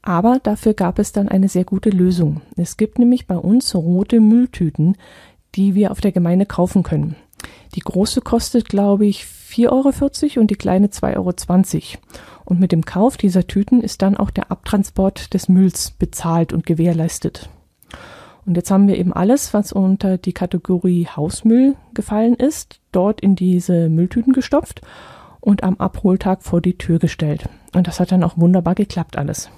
Aber 0.00 0.40
dafür 0.42 0.72
gab 0.72 0.98
es 0.98 1.12
dann 1.12 1.28
eine 1.28 1.50
sehr 1.50 1.64
gute 1.64 1.90
Lösung. 1.90 2.40
Es 2.56 2.78
gibt 2.78 2.98
nämlich 2.98 3.26
bei 3.26 3.36
uns 3.36 3.74
rote 3.74 4.20
Mülltüten, 4.20 4.96
die 5.54 5.74
wir 5.74 5.90
auf 5.90 6.00
der 6.00 6.12
Gemeinde 6.12 6.46
kaufen 6.46 6.82
können. 6.82 7.14
Die 7.74 7.80
große 7.80 8.22
kostet, 8.22 8.70
glaube 8.70 9.04
ich, 9.04 9.24
4,40 9.24 9.68
Euro 9.68 10.40
und 10.40 10.50
die 10.50 10.56
kleine 10.56 10.86
2,20 10.86 11.16
Euro. 11.16 11.34
Und 12.46 12.58
mit 12.58 12.72
dem 12.72 12.86
Kauf 12.86 13.18
dieser 13.18 13.46
Tüten 13.46 13.82
ist 13.82 14.00
dann 14.00 14.16
auch 14.16 14.30
der 14.30 14.50
Abtransport 14.50 15.34
des 15.34 15.50
Mülls 15.50 15.90
bezahlt 15.90 16.54
und 16.54 16.64
gewährleistet. 16.64 17.50
Und 18.48 18.56
jetzt 18.56 18.70
haben 18.70 18.88
wir 18.88 18.96
eben 18.96 19.12
alles, 19.12 19.52
was 19.52 19.74
unter 19.74 20.16
die 20.16 20.32
Kategorie 20.32 21.06
Hausmüll 21.06 21.76
gefallen 21.92 22.32
ist, 22.32 22.80
dort 22.92 23.20
in 23.20 23.36
diese 23.36 23.90
Mülltüten 23.90 24.32
gestopft 24.32 24.80
und 25.40 25.62
am 25.62 25.76
Abholtag 25.76 26.42
vor 26.42 26.62
die 26.62 26.78
Tür 26.78 26.98
gestellt. 26.98 27.46
Und 27.74 27.86
das 27.86 28.00
hat 28.00 28.10
dann 28.10 28.24
auch 28.24 28.38
wunderbar 28.38 28.74
geklappt 28.74 29.18
alles. 29.18 29.50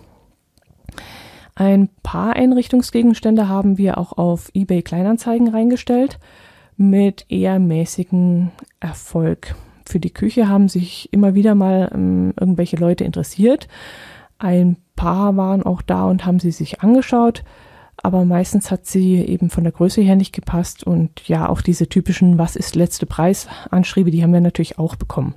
Ein 1.55 1.89
paar 2.03 2.35
Einrichtungsgegenstände 2.35 3.49
haben 3.49 3.79
wir 3.79 3.97
auch 3.97 4.19
auf 4.19 4.51
eBay 4.55 4.83
Kleinanzeigen 4.83 5.51
reingestellt 5.51 6.19
mit 6.77 7.27
eher 7.29 7.61
mäßigem 7.61 8.51
Erfolg. 8.81 9.55
Für 9.87 10.01
die 10.01 10.13
Küche 10.13 10.49
haben 10.49 10.69
sich 10.69 11.13
immer 11.13 11.37
wieder 11.37 11.55
mal 11.55 11.93
ähm, 11.95 12.35
irgendwelche 12.41 12.77
Leute 12.77 13.05
interessiert. 13.05 13.69
Ein 14.41 14.79
paar 14.97 15.37
waren 15.37 15.63
auch 15.63 15.81
da 15.81 16.07
und 16.07 16.27
haben 16.27 16.41
sie 16.41 16.51
sich 16.51 16.81
angeschaut 16.81 17.45
aber 18.03 18.25
meistens 18.25 18.71
hat 18.71 18.87
sie 18.87 19.17
eben 19.17 19.51
von 19.51 19.65
der 19.65 19.73
Größe 19.73 20.01
her 20.01 20.17
nicht 20.17 20.33
gepasst 20.33 20.85
und 20.85 21.29
ja, 21.29 21.49
auch 21.49 21.61
diese 21.61 21.89
typischen 21.89 22.39
Was 22.39 22.57
ist 22.57 22.75
letzte 22.75 23.07
Preis 23.07 23.49
Anschriebe, 23.71 24.11
die 24.11 24.23
haben 24.23 24.33
wir 24.33 24.41
natürlich 24.41 24.79
auch 24.79 24.97
bekommen. 24.97 25.35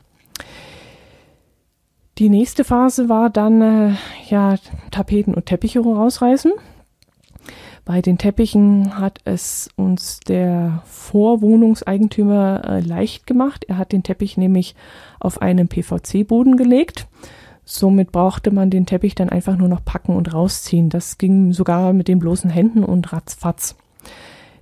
Die 2.20 2.30
nächste 2.30 2.64
Phase 2.64 3.10
war 3.10 3.30
dann 3.30 3.62
äh, 3.62 3.96
ja 4.30 4.56
Tapeten 4.92 5.34
und 5.34 5.48
Teppiche 5.48 5.80
rausreißen. 5.80 6.52
Bei 7.86 8.02
den 8.02 8.18
Teppichen 8.18 8.98
hat 8.98 9.20
es 9.26 9.70
uns 9.76 10.22
der 10.22 10.84
Vorwohnungseigentümer 10.86 12.62
äh, 12.66 12.80
leicht 12.80 13.28
gemacht. 13.28 13.66
Er 13.68 13.78
hat 13.78 13.92
den 13.92 14.04
Teppich 14.04 14.38
nämlich 14.38 14.76
auf 15.20 15.42
einen 15.42 15.68
PVC-Boden 15.68 16.56
gelegt 16.56 17.08
Somit 17.66 18.12
brauchte 18.12 18.52
man 18.52 18.70
den 18.70 18.86
Teppich 18.86 19.16
dann 19.16 19.30
einfach 19.30 19.58
nur 19.58 19.70
noch 19.70 19.84
packen 19.84 20.16
und 20.16 20.34
rausziehen. 20.34 20.90
Das 20.90 21.18
ging 21.18 21.54
sogar 21.54 21.94
mit 21.94 22.08
den 22.08 22.20
bloßen 22.20 22.50
Händen 22.50 22.84
und 22.84 23.14
ratzfatz. 23.14 23.76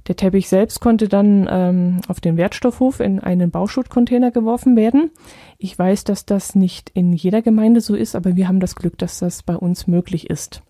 Der 0.07 0.15
Teppich 0.15 0.49
selbst 0.49 0.81
konnte 0.81 1.07
dann 1.07 1.47
ähm, 1.49 2.01
auf 2.07 2.19
den 2.19 2.37
Wertstoffhof 2.37 2.99
in 2.99 3.19
einen 3.19 3.51
Bauschuttcontainer 3.51 4.31
geworfen 4.31 4.75
werden. 4.75 5.11
Ich 5.57 5.77
weiß, 5.77 6.03
dass 6.03 6.25
das 6.25 6.55
nicht 6.55 6.89
in 6.93 7.13
jeder 7.13 7.41
Gemeinde 7.41 7.81
so 7.81 7.95
ist, 7.95 8.15
aber 8.15 8.35
wir 8.35 8.47
haben 8.47 8.59
das 8.59 8.75
Glück, 8.75 8.97
dass 8.97 9.19
das 9.19 9.43
bei 9.43 9.55
uns 9.55 9.87
möglich 9.87 10.29
ist. 10.29 10.63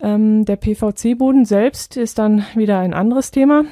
Ähm, 0.00 0.44
der 0.44 0.56
PVC-Boden 0.56 1.44
selbst 1.44 1.96
ist 1.96 2.18
dann 2.18 2.44
wieder 2.54 2.78
ein 2.78 2.94
anderes 2.94 3.30
Thema. 3.30 3.64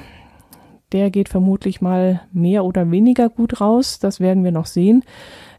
Der 0.93 1.09
geht 1.09 1.27
vermutlich 1.27 1.81
mal 1.81 2.21
mehr 2.31 2.63
oder 2.63 2.89
weniger 2.91 3.29
gut 3.29 3.59
raus. 3.59 3.99
Das 3.99 4.19
werden 4.19 4.43
wir 4.43 4.51
noch 4.51 4.67
sehen. 4.67 5.03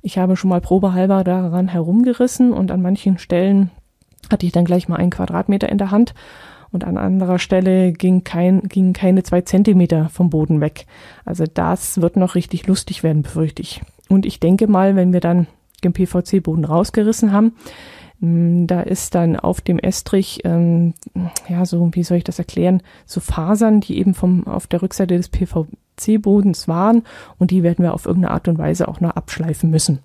Ich 0.00 0.17
habe 0.17 0.37
schon 0.37 0.50
mal 0.50 0.61
probehalber 0.61 1.25
daran 1.25 1.69
herumgerissen 1.69 2.53
und 2.53 2.71
an 2.71 2.81
manchen 2.81 3.19
Stellen 3.19 3.71
hatte 4.31 4.47
ich 4.47 4.53
dann 4.53 4.64
gleich 4.64 4.88
mal 4.88 4.97
einen 4.97 5.11
Quadratmeter 5.11 5.69
in 5.69 5.79
der 5.79 5.91
Hand 5.91 6.14
und 6.71 6.85
an 6.85 6.97
anderer 6.97 7.38
Stelle 7.38 7.93
ging 7.93 8.25
kein, 8.25 8.62
gingen 8.62 8.93
keine 8.93 9.23
zwei 9.23 9.43
Zentimeter 9.43 10.09
vom 10.09 10.31
Boden 10.31 10.61
weg. 10.61 10.87
Also 11.25 11.45
das 11.53 12.00
wird 12.00 12.17
noch 12.17 12.35
richtig 12.35 12.67
lustig 12.67 13.03
werden, 13.03 13.23
befürchte 13.23 13.62
ich. 13.62 13.81
Und 14.09 14.26
ich 14.26 14.41
denke 14.41 14.67
mal, 14.67 14.97
wenn 14.97 15.12
wir 15.12 15.21
dann 15.21 15.47
den 15.83 15.93
PVC-Boden 15.93 16.64
rausgerissen 16.64 17.33
haben, 17.33 17.53
da 18.21 18.80
ist 18.80 19.14
dann 19.14 19.37
auf 19.37 19.61
dem 19.61 19.78
Estrich, 19.78 20.40
ähm, 20.44 20.94
ja, 21.49 21.66
so, 21.66 21.90
wie 21.92 22.04
soll 22.04 22.18
ich 22.18 22.25
das 22.25 22.38
erklären, 22.38 22.83
so 23.04 23.21
Fasern, 23.21 23.80
die 23.80 23.99
eben 23.99 24.14
vom, 24.14 24.47
auf 24.47 24.66
der 24.66 24.83
Rückseite 24.83 25.16
des 25.16 25.28
PVC 25.28 25.66
C-Bodens 25.97 26.68
waren 26.68 27.02
und 27.38 27.50
die 27.50 27.62
werden 27.62 27.85
wir 27.85 27.94
auf 27.94 28.06
irgendeine 28.06 28.35
Art 28.35 28.49
und 28.49 28.59
Weise 28.59 28.88
auch 28.88 29.00
noch 29.00 29.11
abschleifen 29.11 29.71
müssen. 29.71 30.00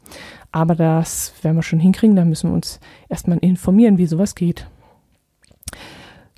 Aber 0.52 0.76
das 0.76 1.34
werden 1.42 1.58
wir 1.58 1.64
schon 1.64 1.80
hinkriegen, 1.80 2.16
da 2.16 2.26
müssen 2.26 2.50
wir 2.50 2.56
uns 2.56 2.80
erstmal 3.08 3.38
informieren, 3.40 3.98
wie 3.98 4.06
sowas 4.06 4.36
geht. 4.36 4.68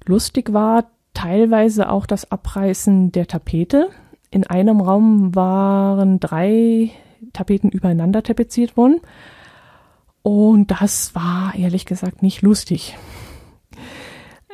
Lustig 0.06 0.54
war 0.54 0.86
teilweise 1.14 1.90
auch 1.90 2.06
das 2.06 2.32
Abreißen 2.32 3.12
der 3.12 3.28
Tapete. 3.28 3.90
In 4.32 4.48
einem 4.48 4.82
Raum 4.82 5.36
waren 5.36 6.20
drei 6.20 6.92
Tapeten 7.34 7.70
übereinander 7.70 8.24
tapeziert 8.24 8.78
worden. 8.78 9.00
Und 10.24 10.72
das 10.72 11.16
war 11.16 11.54
ehrlich 11.56 11.86
gesagt 11.86 12.22
nicht 12.22 12.42
lustig. 12.42 12.96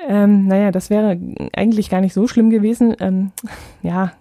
Ähm, 0.07 0.47
naja, 0.47 0.71
das 0.71 0.89
wäre 0.89 1.19
eigentlich 1.53 1.89
gar 1.89 1.99
nicht 1.99 2.13
so 2.13 2.27
schlimm 2.27 2.49
gewesen. 2.49 2.95
Ähm, 2.99 3.31
ja, 3.81 4.13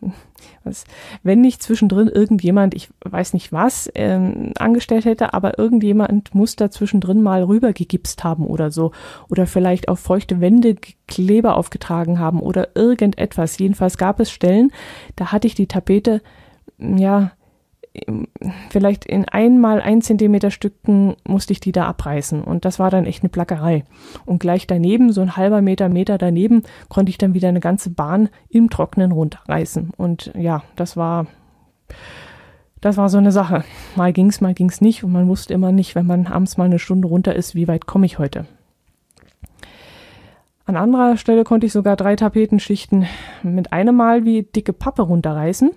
was, 0.65 0.85
wenn 1.23 1.41
nicht 1.41 1.63
zwischendrin 1.63 2.09
irgendjemand, 2.09 2.75
ich 2.75 2.89
weiß 3.05 3.35
nicht 3.35 3.53
was, 3.53 3.89
ähm, 3.95 4.53
angestellt 4.59 5.05
hätte, 5.05 5.33
aber 5.33 5.59
irgendjemand 5.59 6.35
muss 6.35 6.57
da 6.57 6.71
zwischendrin 6.71 7.23
mal 7.23 7.45
rübergegipst 7.45 8.25
haben 8.25 8.47
oder 8.47 8.73
so. 8.73 8.91
Oder 9.29 9.47
vielleicht 9.47 9.89
auf 9.89 10.01
feuchte 10.01 10.41
Wände 10.41 10.75
Kleber 11.07 11.57
aufgetragen 11.57 12.19
haben 12.19 12.41
oder 12.41 12.71
irgendetwas. 12.75 13.59
Jedenfalls 13.59 13.97
gab 13.97 14.19
es 14.19 14.33
Stellen, 14.33 14.73
da 15.15 15.31
hatte 15.31 15.47
ich 15.47 15.55
die 15.55 15.69
Tapete, 15.69 16.21
ja, 16.79 17.31
vielleicht 18.71 19.05
in 19.05 19.29
einmal 19.29 19.81
ein 19.81 20.03
Zentimeter 20.03 20.51
Stücken 20.51 21.17
musste 21.27 21.53
ich 21.53 21.61
die 21.61 21.73
da 21.73 21.87
abreißen 21.87 22.43
und 22.43 22.65
das 22.65 22.79
war 22.79 22.91
dann 22.91 23.07
echt 23.07 23.23
eine 23.23 23.31
Plackerei. 23.31 23.85
Und 24.25 24.39
gleich 24.39 24.67
daneben, 24.67 25.13
so 25.13 25.21
ein 25.21 25.37
halber 25.37 25.63
Meter, 25.63 25.89
Meter 25.89 26.19
daneben, 26.19 26.63
konnte 26.89 27.11
ich 27.11 27.19
dann 27.19 27.35
wieder 27.35 27.49
eine 27.49 27.61
ganze 27.61 27.91
Bahn 27.91 28.29
im 28.49 28.71
Trocknen 28.71 29.13
runterreißen. 29.13 29.91
Und 29.97 30.33
ja, 30.37 30.63
das 30.77 30.97
war, 30.97 31.27
das 32.81 32.97
war 32.97 33.09
so 33.09 33.19
eine 33.19 33.33
Sache. 33.33 33.65
Mal 33.95 34.13
ging's, 34.13 34.41
mal 34.41 34.55
ging's 34.55 34.81
nicht 34.81 35.05
und 35.05 35.13
man 35.13 35.29
wusste 35.29 35.55
immer 35.55 35.73
nicht, 35.73 35.95
wenn 35.95 36.07
man 36.07 36.27
abends 36.27 36.57
mal 36.57 36.65
eine 36.65 36.79
Stunde 36.79 37.09
runter 37.09 37.35
ist, 37.35 37.55
wie 37.55 37.69
weit 37.69 37.87
komme 37.87 38.07
ich 38.07 38.19
heute. 38.19 38.47
An 40.67 40.77
anderer 40.77 41.17
Stelle 41.17 41.45
konnte 41.45 41.67
ich 41.67 41.73
sogar 41.73 41.95
drei 41.95 42.17
Tapetenschichten 42.17 43.07
mit 43.45 43.73
einem 43.73 43.95
Mal 43.95 44.25
wie 44.25 44.43
dicke 44.43 44.73
Pappe 44.73 45.03
runterreißen. 45.03 45.71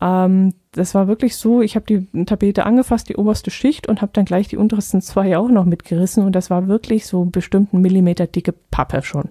Ähm, 0.00 0.54
das 0.76 0.94
war 0.94 1.08
wirklich 1.08 1.36
so, 1.36 1.62
ich 1.62 1.74
habe 1.74 1.86
die 1.86 2.24
Tapete 2.24 2.66
angefasst, 2.66 3.08
die 3.08 3.16
oberste 3.16 3.50
Schicht 3.50 3.88
und 3.88 4.02
habe 4.02 4.12
dann 4.14 4.24
gleich 4.24 4.48
die 4.48 4.56
untersten 4.56 5.00
zwei 5.00 5.36
auch 5.36 5.48
noch 5.48 5.64
mitgerissen 5.64 6.24
und 6.24 6.32
das 6.32 6.50
war 6.50 6.68
wirklich 6.68 7.06
so 7.06 7.24
bestimmten 7.24 7.80
Millimeter 7.80 8.26
dicke 8.26 8.52
Pappe 8.52 9.02
schon. 9.02 9.30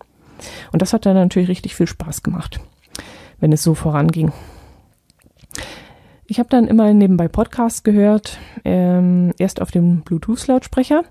Und 0.72 0.82
das 0.82 0.94
hat 0.94 1.06
dann 1.06 1.16
natürlich 1.16 1.50
richtig 1.50 1.76
viel 1.76 1.88
Spaß 1.88 2.24
gemacht, 2.24 2.60
wenn 3.40 3.54
es 3.54 3.64
so 3.64 3.74
voranging. 3.74 4.32
Ich 6.28 6.40
habe 6.40 6.50
dann 6.50 6.68
immer 6.68 6.92
nebenbei 6.94 7.28
Podcasts 7.28 7.84
gehört, 7.84 8.40
ähm, 8.64 9.32
erst 9.38 9.62
auf 9.62 9.70
dem 9.70 10.02
Bluetooth-Lautsprecher, 10.02 11.04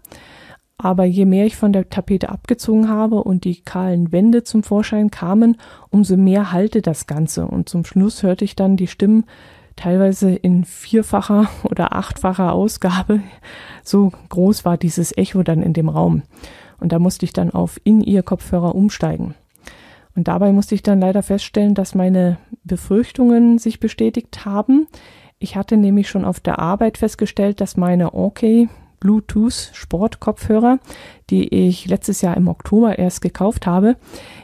aber 0.77 1.05
je 1.05 1.25
mehr 1.25 1.47
ich 1.47 1.57
von 1.57 1.73
der 1.73 1.89
Tapete 1.89 2.31
abgezogen 2.31 2.89
habe 2.89 3.23
und 3.23 3.45
die 3.45 3.61
kahlen 3.61 4.11
Wände 4.11 4.43
zum 4.43 4.65
Vorschein 4.65 5.13
kamen, 5.13 5.57
umso 5.91 6.17
mehr 6.17 6.51
halte 6.51 6.83
das 6.83 7.07
Ganze. 7.07 7.47
Und 7.47 7.69
zum 7.69 7.85
Schluss 7.85 8.25
hörte 8.25 8.45
ich 8.45 8.57
dann 8.57 8.77
die 8.77 8.89
Stimmen 8.89 9.25
teilweise 9.77 10.35
in 10.35 10.65
vierfacher 10.65 11.49
oder 11.65 11.95
achtfacher 11.95 12.53
Ausgabe. 12.53 13.21
So 13.83 14.13
groß 14.29 14.65
war 14.65 14.77
dieses 14.77 15.17
Echo 15.17 15.43
dann 15.43 15.63
in 15.63 15.73
dem 15.73 15.89
Raum. 15.89 16.23
Und 16.79 16.93
da 16.93 16.99
musste 16.99 17.25
ich 17.25 17.33
dann 17.33 17.51
auf 17.51 17.81
In-Ear-Kopfhörer 17.85 18.75
umsteigen. 18.75 19.35
Und 20.17 20.29
dabei 20.29 20.53
musste 20.53 20.75
ich 20.75 20.83
dann 20.83 21.01
leider 21.01 21.23
feststellen, 21.23 21.75
dass 21.75 21.95
meine 21.95 22.39
Befürchtungen 22.63 23.59
sich 23.59 23.81
bestätigt 23.81 24.45
haben. 24.45 24.87
Ich 25.39 25.57
hatte 25.57 25.77
nämlich 25.77 26.09
schon 26.09 26.25
auf 26.25 26.41
der 26.41 26.59
Arbeit 26.59 26.99
festgestellt, 26.99 27.61
dass 27.61 27.77
meine 27.77 28.15
OK 28.15 28.43
Bluetooth 29.01 29.71
Sportkopfhörer, 29.75 30.79
die 31.29 31.49
ich 31.49 31.87
letztes 31.87 32.23
Jahr 32.23 32.37
im 32.37 32.49
Oktober 32.49 32.99
erst 32.99 33.21
gekauft 33.21 33.67
habe, 33.67 33.97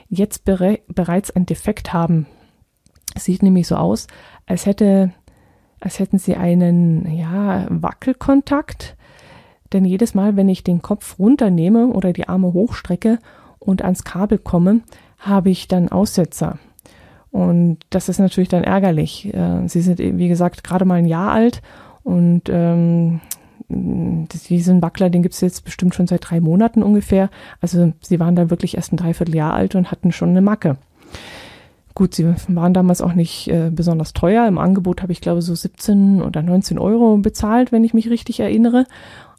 jetzt 0.08 0.44
bere 0.44 0.80
bereits 0.88 1.30
ein 1.30 1.46
Defekt 1.46 1.92
haben. 1.92 2.26
Es 3.14 3.24
sieht 3.24 3.42
nämlich 3.42 3.66
so 3.66 3.76
aus, 3.76 4.06
als 4.46 4.66
hätte 4.66 5.12
als 5.80 5.98
hätten 5.98 6.18
sie 6.18 6.36
einen 6.36 7.10
ja, 7.16 7.66
Wackelkontakt. 7.68 8.96
Denn 9.72 9.84
jedes 9.84 10.14
Mal, 10.14 10.36
wenn 10.36 10.48
ich 10.48 10.64
den 10.64 10.82
Kopf 10.82 11.18
runternehme 11.18 11.88
oder 11.88 12.12
die 12.12 12.28
Arme 12.28 12.52
hochstrecke 12.52 13.18
und 13.58 13.82
ans 13.82 14.04
Kabel 14.04 14.38
komme, 14.38 14.80
habe 15.18 15.50
ich 15.50 15.68
dann 15.68 15.88
Aussetzer. 15.88 16.58
Und 17.30 17.78
das 17.90 18.08
ist 18.08 18.18
natürlich 18.18 18.48
dann 18.48 18.64
ärgerlich. 18.64 19.32
Äh, 19.32 19.68
sie 19.68 19.80
sind, 19.80 19.98
wie 19.98 20.28
gesagt, 20.28 20.64
gerade 20.64 20.84
mal 20.84 20.96
ein 20.96 21.06
Jahr 21.06 21.30
alt 21.30 21.62
und 22.02 22.42
ähm, 22.48 23.20
diesen 23.68 24.82
Wackler, 24.82 25.10
den 25.10 25.22
gibt's 25.22 25.40
jetzt 25.40 25.64
bestimmt 25.64 25.94
schon 25.94 26.08
seit 26.08 26.28
drei 26.28 26.40
Monaten 26.40 26.82
ungefähr. 26.82 27.30
Also 27.60 27.92
sie 28.00 28.18
waren 28.18 28.34
da 28.34 28.50
wirklich 28.50 28.76
erst 28.76 28.92
ein 28.92 28.96
Dreivierteljahr 28.96 29.54
alt 29.54 29.76
und 29.76 29.92
hatten 29.92 30.10
schon 30.10 30.30
eine 30.30 30.42
Macke. 30.42 30.76
Gut, 31.94 32.14
sie 32.14 32.26
waren 32.48 32.74
damals 32.74 33.02
auch 33.02 33.14
nicht 33.14 33.48
äh, 33.48 33.70
besonders 33.72 34.12
teuer. 34.12 34.46
Im 34.46 34.58
Angebot 34.58 35.02
habe 35.02 35.12
ich, 35.12 35.20
glaube 35.20 35.42
so 35.42 35.54
17 35.54 36.22
oder 36.22 36.42
19 36.42 36.78
Euro 36.78 37.16
bezahlt, 37.18 37.72
wenn 37.72 37.84
ich 37.84 37.94
mich 37.94 38.10
richtig 38.10 38.40
erinnere. 38.40 38.86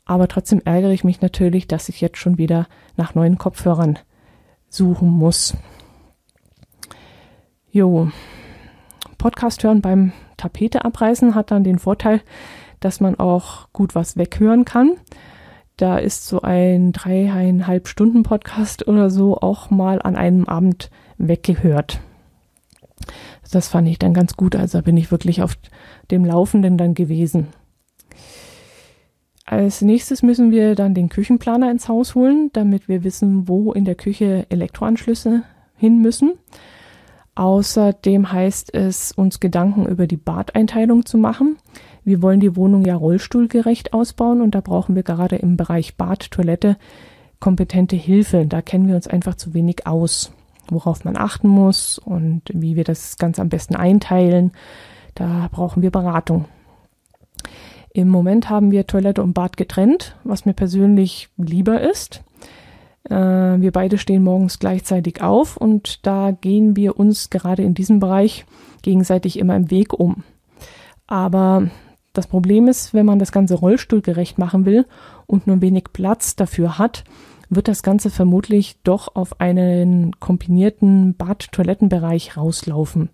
Aber 0.05 0.27
trotzdem 0.27 0.62
ärgere 0.65 0.91
ich 0.91 1.03
mich 1.03 1.22
natürlich, 1.22 1.67
dass 1.67 1.89
ich 1.89 2.01
jetzt 2.01 2.17
schon 2.17 2.38
wieder 2.38 2.67
nach 2.98 3.15
neuen 3.15 3.38
Kopfhörern 3.38 4.00
suchen 4.67 5.10
muss. 5.10 5.55
Jo, 7.72 8.10
Podcast 9.17 9.63
hören 9.63 9.81
beim 9.81 10.12
Tapete 10.36 10.84
abreißen 10.84 11.36
hat 11.36 11.51
dann 11.51 11.63
den 11.63 11.79
Vorteil, 11.79 12.22
dass 12.79 13.00
man 13.00 13.20
auch 13.20 13.70
gut 13.72 13.96
was 13.96 14.17
weghören 14.17 14.65
kann. 14.65 14.98
Da 15.77 15.98
ist 15.98 16.27
so 16.27 16.41
ein 16.41 16.91
dreieinhalb 16.91 17.88
Stunden 17.88 18.24
Podcast 18.24 18.88
oder 18.88 19.10
so 19.10 19.38
auch 19.38 19.70
mal 19.70 20.01
an 20.01 20.15
einem 20.15 20.46
Abend 20.46 20.89
weggehört. 21.17 22.01
Das 23.51 23.67
fand 23.67 23.88
ich 23.88 24.00
dann 24.00 24.13
ganz 24.13 24.36
gut. 24.36 24.55
Also 24.55 24.81
bin 24.81 24.98
ich 24.98 25.12
wirklich 25.12 25.41
auf 25.41 25.58
dem 26.10 26.25
Laufenden 26.25 26.77
dann 26.77 26.93
gewesen. 26.93 27.48
Als 29.46 29.81
nächstes 29.81 30.24
müssen 30.24 30.51
wir 30.51 30.75
dann 30.75 30.93
den 30.93 31.10
Küchenplaner 31.10 31.72
ins 31.72 31.89
Haus 31.89 32.15
holen, 32.15 32.51
damit 32.53 32.88
wir 32.88 33.03
wissen, 33.03 33.48
wo 33.48 33.74
in 33.74 33.84
der 33.84 33.96
Küche 33.96 34.46
Elektroanschlüsse 34.50 35.43
hin 35.75 36.01
müssen. 36.01 36.34
Außerdem 37.36 38.31
heißt 38.31 38.74
es, 38.74 39.12
uns 39.12 39.39
Gedanken 39.39 39.86
über 39.86 40.08
die 40.08 40.17
Badeinteilung 40.17 41.05
zu 41.05 41.17
machen. 41.17 41.58
Wir 42.03 42.22
wollen 42.22 42.39
die 42.39 42.55
Wohnung 42.55 42.86
ja 42.86 42.96
rollstuhlgerecht 42.96 43.93
ausbauen 43.93 44.41
und 44.41 44.55
da 44.55 44.62
brauchen 44.62 44.96
wir 44.96 45.03
gerade 45.03 45.38
im 45.38 45.58
Bereich 45.58 45.98
Bad, 45.98 46.31
Toilette 46.31 46.77
kompetente 47.39 47.96
Hilfe. 47.96 48.46
Da 48.46 48.62
kennen 48.62 48.88
wir 48.88 48.96
uns 48.96 49.08
einfach 49.08 49.36
zu 49.36 49.53
wenig 49.53 49.88
aus, 49.88 50.31
worauf 50.71 51.05
man 51.05 51.17
achten 51.17 51.47
muss 51.47 51.99
und 51.99 52.41
wie 52.51 52.75
wir 52.75 52.83
das 52.83 53.17
ganz 53.17 53.39
am 53.39 53.49
besten 53.49 53.75
einteilen. 53.75 54.51
Da 55.13 55.49
brauchen 55.51 55.83
wir 55.83 55.91
Beratung. 55.91 56.45
Im 57.93 58.07
Moment 58.07 58.49
haben 58.49 58.71
wir 58.71 58.87
Toilette 58.87 59.21
und 59.21 59.33
Bad 59.33 59.57
getrennt, 59.57 60.15
was 60.23 60.45
mir 60.45 60.53
persönlich 60.53 61.29
lieber 61.37 61.81
ist. 61.81 62.23
Äh, 63.09 63.15
wir 63.15 63.71
beide 63.71 63.97
stehen 63.97 64.23
morgens 64.23 64.59
gleichzeitig 64.59 65.21
auf 65.21 65.57
und 65.57 66.05
da 66.05 66.31
gehen 66.31 66.75
wir 66.75 66.97
uns 66.97 67.29
gerade 67.29 67.63
in 67.63 67.73
diesem 67.73 67.99
Bereich 67.99 68.45
gegenseitig 68.81 69.37
immer 69.37 69.55
im 69.55 69.69
Weg 69.69 69.93
um. 69.93 70.23
Aber 71.07 71.69
das 72.13 72.27
Problem 72.27 72.67
ist, 72.67 72.93
wenn 72.93 73.05
man 73.05 73.19
das 73.19 73.33
Ganze 73.33 73.55
rollstuhlgerecht 73.55 74.37
machen 74.37 74.65
will 74.65 74.85
und 75.27 75.47
nur 75.47 75.61
wenig 75.61 75.85
Platz 75.91 76.35
dafür 76.35 76.77
hat, 76.77 77.03
wird 77.51 77.67
das 77.67 77.84
Ganze 77.84 78.10
vermutlich 78.10 78.77
doch 78.84 79.15
auf 79.15 79.39
einen 79.39 80.20
kombinierten 80.20 81.13
Bad-Toilettenbereich 81.15 82.38
rauslaufen, 82.38 83.10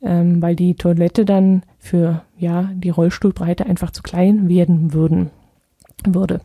ähm, 0.00 0.40
weil 0.40 0.56
die 0.56 0.76
Toilette 0.76 1.24
dann 1.24 1.64
für 1.78 2.22
ja 2.38 2.70
die 2.72 2.90
Rollstuhlbreite 2.90 3.66
einfach 3.66 3.90
zu 3.90 4.02
klein 4.02 4.48
werden 4.48 4.94
würden 4.94 5.30
würde. 6.06 6.40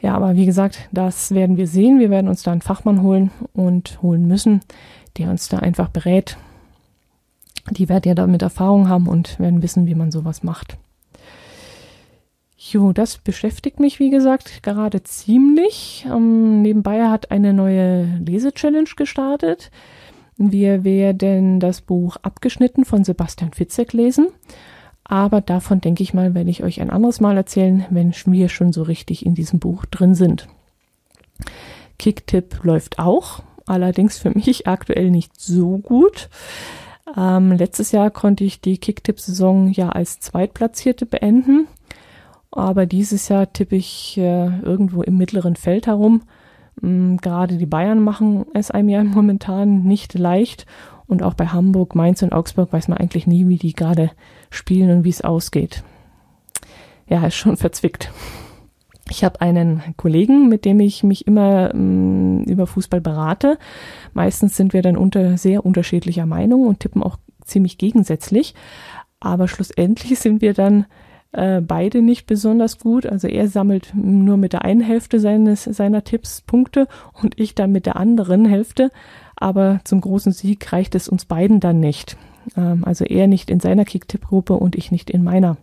Ja, 0.00 0.14
aber 0.14 0.36
wie 0.36 0.46
gesagt, 0.46 0.88
das 0.92 1.32
werden 1.32 1.56
wir 1.56 1.66
sehen. 1.66 1.98
Wir 1.98 2.10
werden 2.10 2.28
uns 2.28 2.42
da 2.42 2.52
einen 2.52 2.60
Fachmann 2.60 3.02
holen 3.02 3.30
und 3.54 4.02
holen 4.02 4.26
müssen, 4.26 4.60
der 5.16 5.30
uns 5.30 5.48
da 5.48 5.58
einfach 5.58 5.88
berät, 5.88 6.36
die 7.70 7.88
werden 7.88 8.08
ja 8.08 8.14
damit 8.14 8.42
Erfahrung 8.42 8.88
haben 8.88 9.08
und 9.08 9.38
werden 9.38 9.62
wissen, 9.62 9.86
wie 9.86 9.94
man 9.94 10.10
sowas 10.10 10.42
macht. 10.42 10.76
Jo, 12.70 12.92
das 12.92 13.18
beschäftigt 13.18 13.80
mich, 13.80 13.98
wie 13.98 14.10
gesagt, 14.10 14.62
gerade 14.62 15.02
ziemlich. 15.02 16.06
Ähm, 16.08 16.62
nebenbei 16.62 17.08
hat 17.08 17.32
eine 17.32 17.52
neue 17.52 18.04
Lese-Challenge 18.24 18.88
gestartet. 18.96 19.72
Wir 20.36 20.84
werden 20.84 21.58
das 21.58 21.80
Buch 21.80 22.16
Abgeschnitten 22.22 22.84
von 22.84 23.02
Sebastian 23.02 23.52
Fitzek 23.52 23.92
lesen. 23.92 24.28
Aber 25.02 25.40
davon 25.40 25.80
denke 25.80 26.04
ich 26.04 26.14
mal, 26.14 26.34
werde 26.36 26.50
ich 26.50 26.62
euch 26.62 26.80
ein 26.80 26.90
anderes 26.90 27.20
Mal 27.20 27.36
erzählen, 27.36 27.84
wenn 27.90 28.14
wir 28.26 28.48
schon 28.48 28.72
so 28.72 28.84
richtig 28.84 29.26
in 29.26 29.34
diesem 29.34 29.58
Buch 29.58 29.84
drin 29.86 30.14
sind. 30.14 30.46
Kicktipp 31.98 32.62
läuft 32.62 33.00
auch, 33.00 33.42
allerdings 33.66 34.18
für 34.18 34.30
mich 34.38 34.68
aktuell 34.68 35.10
nicht 35.10 35.40
so 35.40 35.78
gut. 35.78 36.28
Ähm, 37.16 37.50
letztes 37.50 37.90
Jahr 37.90 38.10
konnte 38.10 38.44
ich 38.44 38.60
die 38.60 38.78
Kicktipp-Saison 38.78 39.72
ja 39.72 39.88
als 39.88 40.20
Zweitplatzierte 40.20 41.06
beenden. 41.06 41.66
Aber 42.52 42.84
dieses 42.86 43.28
Jahr 43.28 43.52
tippe 43.52 43.76
ich 43.76 44.16
äh, 44.18 44.60
irgendwo 44.60 45.02
im 45.02 45.16
mittleren 45.16 45.56
Feld 45.56 45.86
herum. 45.86 46.22
Ähm, 46.82 47.16
gerade 47.16 47.56
die 47.56 47.66
Bayern 47.66 48.00
machen 48.00 48.44
es 48.54 48.70
einem 48.70 48.90
ja 48.90 49.02
momentan 49.04 49.82
nicht 49.82 50.14
leicht. 50.14 50.66
Und 51.06 51.22
auch 51.22 51.34
bei 51.34 51.46
Hamburg, 51.46 51.94
Mainz 51.94 52.22
und 52.22 52.32
Augsburg 52.32 52.72
weiß 52.72 52.88
man 52.88 52.98
eigentlich 52.98 53.26
nie, 53.26 53.48
wie 53.48 53.56
die 53.56 53.72
gerade 53.72 54.10
spielen 54.50 54.90
und 54.90 55.04
wie 55.04 55.10
es 55.10 55.22
ausgeht. 55.22 55.82
Ja, 57.08 57.26
ist 57.26 57.34
schon 57.34 57.56
verzwickt. 57.58 58.10
Ich 59.10 59.24
habe 59.24 59.40
einen 59.40 59.82
Kollegen, 59.96 60.48
mit 60.48 60.64
dem 60.64 60.80
ich 60.80 61.02
mich 61.02 61.26
immer 61.26 61.74
ähm, 61.74 62.44
über 62.44 62.66
Fußball 62.66 63.00
berate. 63.00 63.58
Meistens 64.12 64.56
sind 64.56 64.72
wir 64.72 64.82
dann 64.82 64.96
unter 64.96 65.36
sehr 65.36 65.66
unterschiedlicher 65.66 66.24
Meinung 66.26 66.66
und 66.66 66.80
tippen 66.80 67.02
auch 67.02 67.18
ziemlich 67.44 67.78
gegensätzlich. 67.78 68.54
Aber 69.20 69.48
schlussendlich 69.48 70.18
sind 70.20 70.40
wir 70.40 70.54
dann 70.54 70.86
äh, 71.32 71.60
beide 71.60 72.02
nicht 72.02 72.26
besonders 72.26 72.78
gut. 72.78 73.06
Also 73.06 73.26
er 73.26 73.48
sammelt 73.48 73.92
nur 73.94 74.36
mit 74.36 74.52
der 74.52 74.64
einen 74.64 74.80
Hälfte 74.80 75.18
seines, 75.18 75.64
seiner 75.64 76.04
Tipps 76.04 76.42
Punkte 76.42 76.86
und 77.20 77.38
ich 77.38 77.54
dann 77.54 77.72
mit 77.72 77.86
der 77.86 77.96
anderen 77.96 78.44
Hälfte. 78.44 78.90
Aber 79.36 79.80
zum 79.84 80.00
großen 80.00 80.32
Sieg 80.32 80.72
reicht 80.72 80.94
es 80.94 81.08
uns 81.08 81.24
beiden 81.24 81.58
dann 81.58 81.80
nicht. 81.80 82.16
Ähm, 82.56 82.84
also 82.84 83.04
er 83.04 83.26
nicht 83.26 83.50
in 83.50 83.60
seiner 83.60 83.84
Kick-Tipp-Gruppe 83.84 84.54
und 84.54 84.76
ich 84.76 84.92
nicht 84.92 85.10
in 85.10 85.24
meiner. 85.24 85.56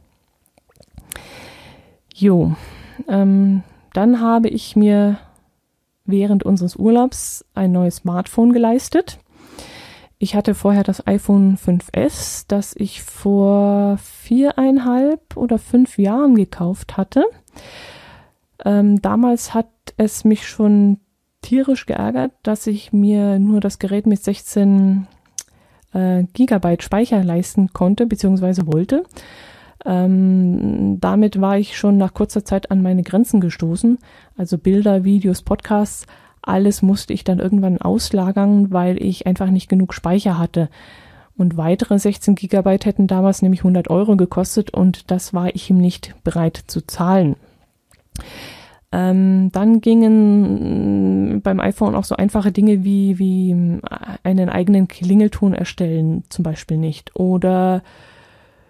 Jo, 2.14 2.54
ähm, 3.08 3.64
dann 3.94 4.20
habe 4.20 4.50
ich 4.50 4.76
mir 4.76 5.18
während 6.06 6.44
unseres 6.44 6.76
Urlaubs 6.76 7.46
ein 7.54 7.72
neues 7.72 7.98
Smartphone 7.98 8.52
geleistet. 8.52 9.20
Ich 10.22 10.36
hatte 10.36 10.54
vorher 10.54 10.84
das 10.84 11.08
iPhone 11.08 11.58
5S, 11.58 12.44
das 12.50 12.76
ich 12.78 13.02
vor 13.02 13.98
viereinhalb 14.04 15.38
oder 15.38 15.58
fünf 15.58 15.98
Jahren 15.98 16.36
gekauft 16.36 16.98
hatte. 16.98 17.24
Ähm, 18.66 19.02
damals 19.02 19.54
hat 19.54 19.70
es 19.96 20.26
mich 20.26 20.46
schon 20.46 20.98
tierisch 21.42 21.86
geärgert, 21.86 22.34
dass 22.44 22.68
ich 22.68 22.92
mir 22.92 23.40
nur 23.40 23.62
das 23.62 23.80
Gerät 23.80 24.08
mit 24.08 24.22
16 24.22 25.08
äh, 25.94 26.24
Gigabyte 26.34 26.84
Speicher 26.84 27.24
leisten 27.24 27.70
konnte 27.72 28.06
bzw. 28.06 28.64
wollte. 28.66 29.04
Ähm, 29.86 31.00
damit 31.00 31.40
war 31.40 31.58
ich 31.58 31.78
schon 31.78 31.98
nach 31.98 32.14
kurzer 32.14 32.44
Zeit 32.44 32.72
an 32.72 32.82
meine 32.82 33.04
Grenzen 33.04 33.40
gestoßen. 33.40 33.98
Also 34.36 34.58
Bilder, 34.58 35.06
Videos, 35.06 35.44
Podcasts, 35.44 36.06
alles 36.42 36.82
musste 36.82 37.14
ich 37.14 37.24
dann 37.24 37.40
irgendwann 37.40 37.80
auslagern, 37.80 38.72
weil 38.72 39.02
ich 39.02 39.28
einfach 39.28 39.50
nicht 39.50 39.70
genug 39.70 39.94
Speicher 39.94 40.38
hatte. 40.38 40.70
Und 41.38 41.56
weitere 41.56 41.98
16 41.98 42.36
Gigabyte 42.36 42.86
hätten 42.86 43.08
damals 43.08 43.42
nämlich 43.42 43.62
100 43.62 43.90
Euro 43.90 44.18
gekostet 44.18 44.72
und 44.72 45.10
das 45.10 45.34
war 45.34 45.56
ich 45.56 45.70
ihm 45.70 45.78
nicht 45.78 46.16
bereit 46.24 46.62
zu 46.68 46.86
zahlen. 46.86 47.38
Ähm, 48.92 49.52
dann 49.52 49.82
gingen 49.82 51.42
beim 51.42 51.60
iPhone 51.60 51.96
auch 51.96 52.04
so 52.04 52.16
einfache 52.16 52.52
Dinge 52.52 52.84
wie, 52.84 53.20
wie 53.20 53.80
einen 54.24 54.50
eigenen 54.50 54.88
Klingelton 54.88 55.54
erstellen 55.54 56.24
zum 56.30 56.44
Beispiel 56.44 56.78
nicht 56.78 57.16
oder 57.16 57.84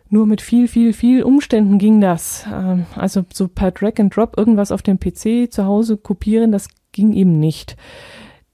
nur 0.09 0.25
mit 0.25 0.41
viel, 0.41 0.67
viel, 0.67 0.91
viel 0.91 1.23
Umständen 1.23 1.77
ging 1.77 2.01
das. 2.01 2.45
Ähm, 2.51 2.85
also 2.95 3.23
so 3.31 3.47
per 3.47 3.71
Drag 3.71 3.93
and 3.99 4.15
Drop 4.15 4.37
irgendwas 4.37 4.71
auf 4.71 4.81
dem 4.81 4.99
PC 4.99 5.51
zu 5.51 5.65
Hause 5.65 5.97
kopieren, 5.97 6.51
das 6.51 6.67
ging 6.99 7.13
eben 7.13 7.39
nicht. 7.39 7.77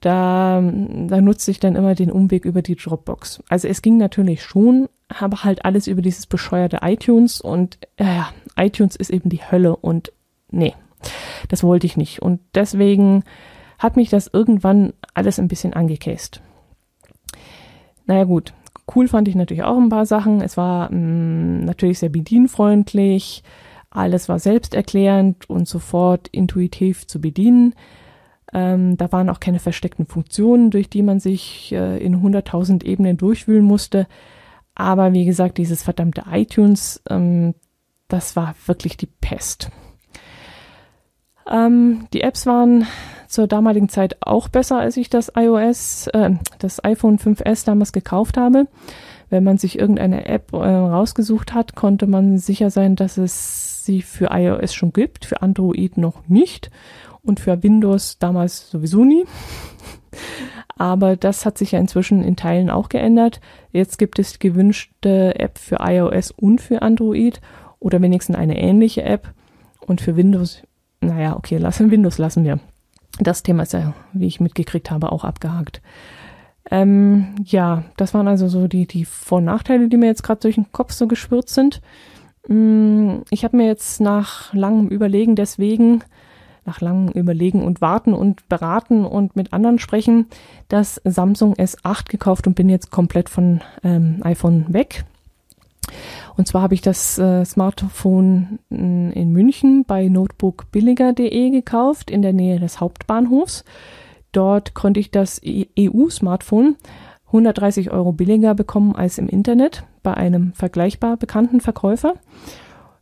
Da, 0.02 0.62
da 0.62 1.22
nutzte 1.22 1.52
ich 1.52 1.60
dann 1.60 1.76
immer 1.76 1.96
den 1.96 2.12
Umweg 2.12 2.46
über 2.46 2.62
die 2.62 2.76
Dropbox. 2.76 3.44
Also 3.50 3.68
es 3.68 3.82
ging 3.82 3.98
natürlich 3.98 4.44
schon, 4.44 4.88
aber 5.08 5.44
halt 5.44 5.66
alles 5.66 5.88
über 5.88 6.02
dieses 6.02 6.28
bescheuerte 6.28 6.80
iTunes 6.84 7.42
und 7.42 7.80
ja, 8.00 8.30
iTunes 8.56 8.96
ist 8.96 9.10
eben 9.10 9.30
die 9.30 9.42
Hölle 9.42 9.76
und 9.76 10.12
nee, 10.52 10.76
das 11.50 11.64
wollte 11.64 11.88
ich 11.88 11.98
nicht. 11.98 12.22
Und 12.22 12.40
deswegen 12.54 13.24
hat 13.80 13.96
mich 13.96 14.10
das 14.10 14.30
irgendwann 14.32 14.94
alles 15.16 15.40
ein 15.40 15.48
bisschen 15.48 15.74
angekäst. 15.74 16.42
Naja 18.06 18.26
gut, 18.26 18.54
Cool 18.94 19.08
fand 19.08 19.28
ich 19.28 19.36
natürlich 19.36 19.64
auch 19.64 19.78
ein 19.78 19.90
paar 19.90 20.06
Sachen. 20.06 20.42
Es 20.42 20.58
war 20.58 20.92
mh, 20.92 20.98
mm, 20.98 21.66
natürlich 21.66 22.00
sehr 22.00 22.10
bedienfreundlich. 22.10 23.44
Alles 23.90 24.30
war 24.30 24.40
selbsterklärend 24.40 25.50
und 25.50 25.68
sofort 25.68 26.28
intuitiv 26.28 27.08
zu 27.08 27.20
bedienen. 27.20 27.74
Ähm, 28.56 28.96
da 28.96 29.12
waren 29.12 29.30
auch 29.30 29.42
keine 29.42 29.60
versteckten 29.60 30.06
Funktionen, 30.06 30.72
durch 30.72 30.90
die 30.90 31.04
man 31.04 31.20
sich 31.20 31.74
äh, 31.74 31.98
in 31.98 32.24
100.000 32.24 32.86
Ebenen 32.86 33.18
durchwühlen 33.18 33.66
musste. 33.66 34.08
Aber 34.76 35.12
wie 35.12 35.26
gesagt, 35.26 35.58
dieses 35.58 35.84
verdammte 35.84 36.24
iTunes, 36.32 37.02
ähm, 37.10 37.54
das 38.08 38.38
war 38.38 38.56
wirklich 38.66 38.96
die 38.96 39.10
Pest. 39.20 39.72
Ähm, 41.52 42.08
die 42.14 42.22
Apps 42.22 42.46
waren 42.46 42.88
zur 43.28 43.48
damaligen 43.48 43.90
Zeit 43.90 44.16
auch 44.22 44.48
besser, 44.48 44.80
als 44.80 44.96
ich 44.96 45.10
das 45.10 45.34
iOS, 45.36 46.08
äh, 46.14 46.32
das 46.58 46.82
iPhone 46.82 47.20
5S 47.20 47.66
damals 47.66 47.92
gekauft 47.92 48.38
habe. 48.38 48.68
Wenn 49.30 49.44
man 49.44 49.58
sich 49.58 49.78
irgendeine 49.78 50.28
App 50.28 50.54
äh, 50.54 50.58
rausgesucht 50.58 51.54
hat, 51.54 51.76
konnte 51.76 52.08
man 52.08 52.38
sicher 52.38 52.70
sein, 52.70 52.96
dass 52.96 53.18
es 53.18 53.84
sie 53.84 54.02
für 54.02 54.30
iOS 54.32 54.74
schon 54.74 54.94
gibt, 54.94 55.26
für 55.26 55.42
Android 55.42 55.98
noch 55.98 56.30
nicht 56.30 56.72
und 57.26 57.40
für 57.40 57.64
Windows 57.64 58.18
damals 58.20 58.70
sowieso 58.70 59.04
nie. 59.04 59.26
Aber 60.78 61.16
das 61.16 61.46
hat 61.46 61.58
sich 61.58 61.72
ja 61.72 61.80
inzwischen 61.80 62.24
in 62.24 62.36
Teilen 62.36 62.70
auch 62.70 62.90
geändert. 62.90 63.40
Jetzt 63.72 63.98
gibt 63.98 64.20
es 64.20 64.34
die 64.34 64.40
gewünschte 64.40 65.40
App 65.40 65.58
für 65.58 65.78
iOS 65.80 66.32
und 66.32 66.60
für 66.60 66.82
Android 66.82 67.40
oder 67.80 68.02
wenigstens 68.02 68.36
eine 68.36 68.60
ähnliche 68.60 69.04
App. 69.04 69.34
Und 69.86 70.02
für 70.02 70.18
Windows, 70.18 70.64
naja, 71.00 71.36
okay, 71.38 71.58
lassen 71.58 71.92
Windows 71.92 72.18
lassen 72.18 72.44
wir. 72.44 72.60
Das 73.20 73.44
Thema 73.44 73.64
ist 73.64 73.74
ja, 73.74 73.94
wie 74.12 74.28
ich 74.28 74.42
mitgekriegt 74.42 74.92
habe, 74.92 75.12
auch 75.12 75.24
abgehakt. 75.24 75.82
Ähm, 76.70 77.36
ja, 77.44 77.84
das 77.96 78.14
waren 78.14 78.28
also 78.28 78.48
so 78.48 78.68
die, 78.68 78.88
die 78.88 79.06
Vor- 79.06 79.38
und 79.38 79.46
Nachteile, 79.46 79.88
die 79.88 79.98
mir 79.98 80.08
jetzt 80.08 80.24
gerade 80.24 80.42
durch 80.42 80.56
den 80.56 80.72
Kopf 80.72 80.92
so 80.92 81.08
geschwirrt 81.08 81.50
sind. 81.50 81.82
Mm, 82.48 83.20
ich 83.30 83.44
habe 83.44 83.58
mir 83.58 83.68
jetzt 83.68 84.02
nach 84.02 84.54
langem 84.54 84.88
Überlegen 84.88 85.36
deswegen, 85.36 86.04
nach 86.66 86.82
langem 86.82 87.10
Überlegen 87.10 87.64
und 87.64 87.82
Warten 87.82 88.14
und 88.14 88.48
Beraten 88.50 89.06
und 89.06 89.36
mit 89.36 89.54
anderen 89.54 89.80
sprechen, 89.80 90.28
das 90.68 91.00
Samsung 91.04 91.54
S8 91.56 92.10
gekauft 92.10 92.48
und 92.48 92.56
bin 92.56 92.70
jetzt 92.70 92.92
komplett 92.92 93.30
von 93.30 93.62
ähm, 93.84 94.20
iPhone 94.24 94.66
weg. 94.70 95.06
Und 96.36 96.48
zwar 96.48 96.64
habe 96.64 96.74
ich 96.74 96.82
das 96.82 97.18
äh, 97.18 97.46
Smartphone 97.46 98.60
in 98.70 99.32
München 99.32 99.86
bei 99.86 100.08
notebookbilliger.de 100.08 101.50
gekauft, 101.52 102.12
in 102.12 102.22
der 102.22 102.34
Nähe 102.34 102.60
des 102.60 102.82
Hauptbahnhofs. 102.82 103.64
Dort 104.32 104.74
konnte 104.74 105.00
ich 105.00 105.12
das 105.12 105.40
EU-Smartphone 105.46 106.76
130 107.28 107.92
Euro 107.92 108.12
billiger 108.12 108.54
bekommen 108.54 108.96
als 108.96 109.18
im 109.18 109.30
Internet 109.30 109.84
bei 110.04 110.14
einem 110.14 110.54
vergleichbar 110.54 111.18
bekannten 111.18 111.62
Verkäufer. 111.62 112.16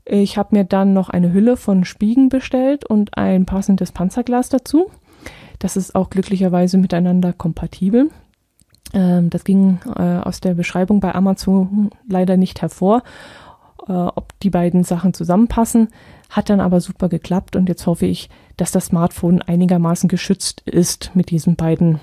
Ich 0.06 0.38
habe 0.38 0.56
mir 0.56 0.64
dann 0.66 0.94
noch 0.94 1.10
eine 1.10 1.34
Hülle 1.34 1.58
von 1.58 1.86
Spiegen 1.86 2.30
bestellt 2.30 2.86
und 2.86 3.18
ein 3.18 3.46
passendes 3.46 3.92
Panzerglas 3.92 4.50
dazu. 4.50 4.92
Das 5.60 5.78
ist 5.78 5.96
auch 5.96 6.10
glücklicherweise 6.10 6.78
miteinander 6.78 7.32
kompatibel. 7.32 8.10
Ähm, 8.94 9.30
das 9.30 9.44
ging 9.44 9.80
äh, 9.96 10.02
aus 10.02 10.42
der 10.42 10.54
Beschreibung 10.56 11.00
bei 11.00 11.16
Amazon 11.16 11.90
leider 12.08 12.38
nicht 12.38 12.62
hervor, 12.62 13.04
äh, 13.88 13.94
ob 13.94 14.38
die 14.42 14.50
beiden 14.50 14.84
Sachen 14.84 15.14
zusammenpassen. 15.14 15.90
Hat 16.30 16.50
dann 16.50 16.60
aber 16.60 16.82
super 16.82 17.10
geklappt 17.10 17.56
und 17.56 17.70
jetzt 17.70 17.86
hoffe 17.88 18.06
ich, 18.06 18.30
dass 18.58 18.72
das 18.72 18.88
Smartphone 18.88 19.42
einigermaßen 19.42 20.10
geschützt 20.10 20.62
ist 20.66 21.12
mit 21.14 21.30
diesen 21.30 21.56
beiden 21.56 22.00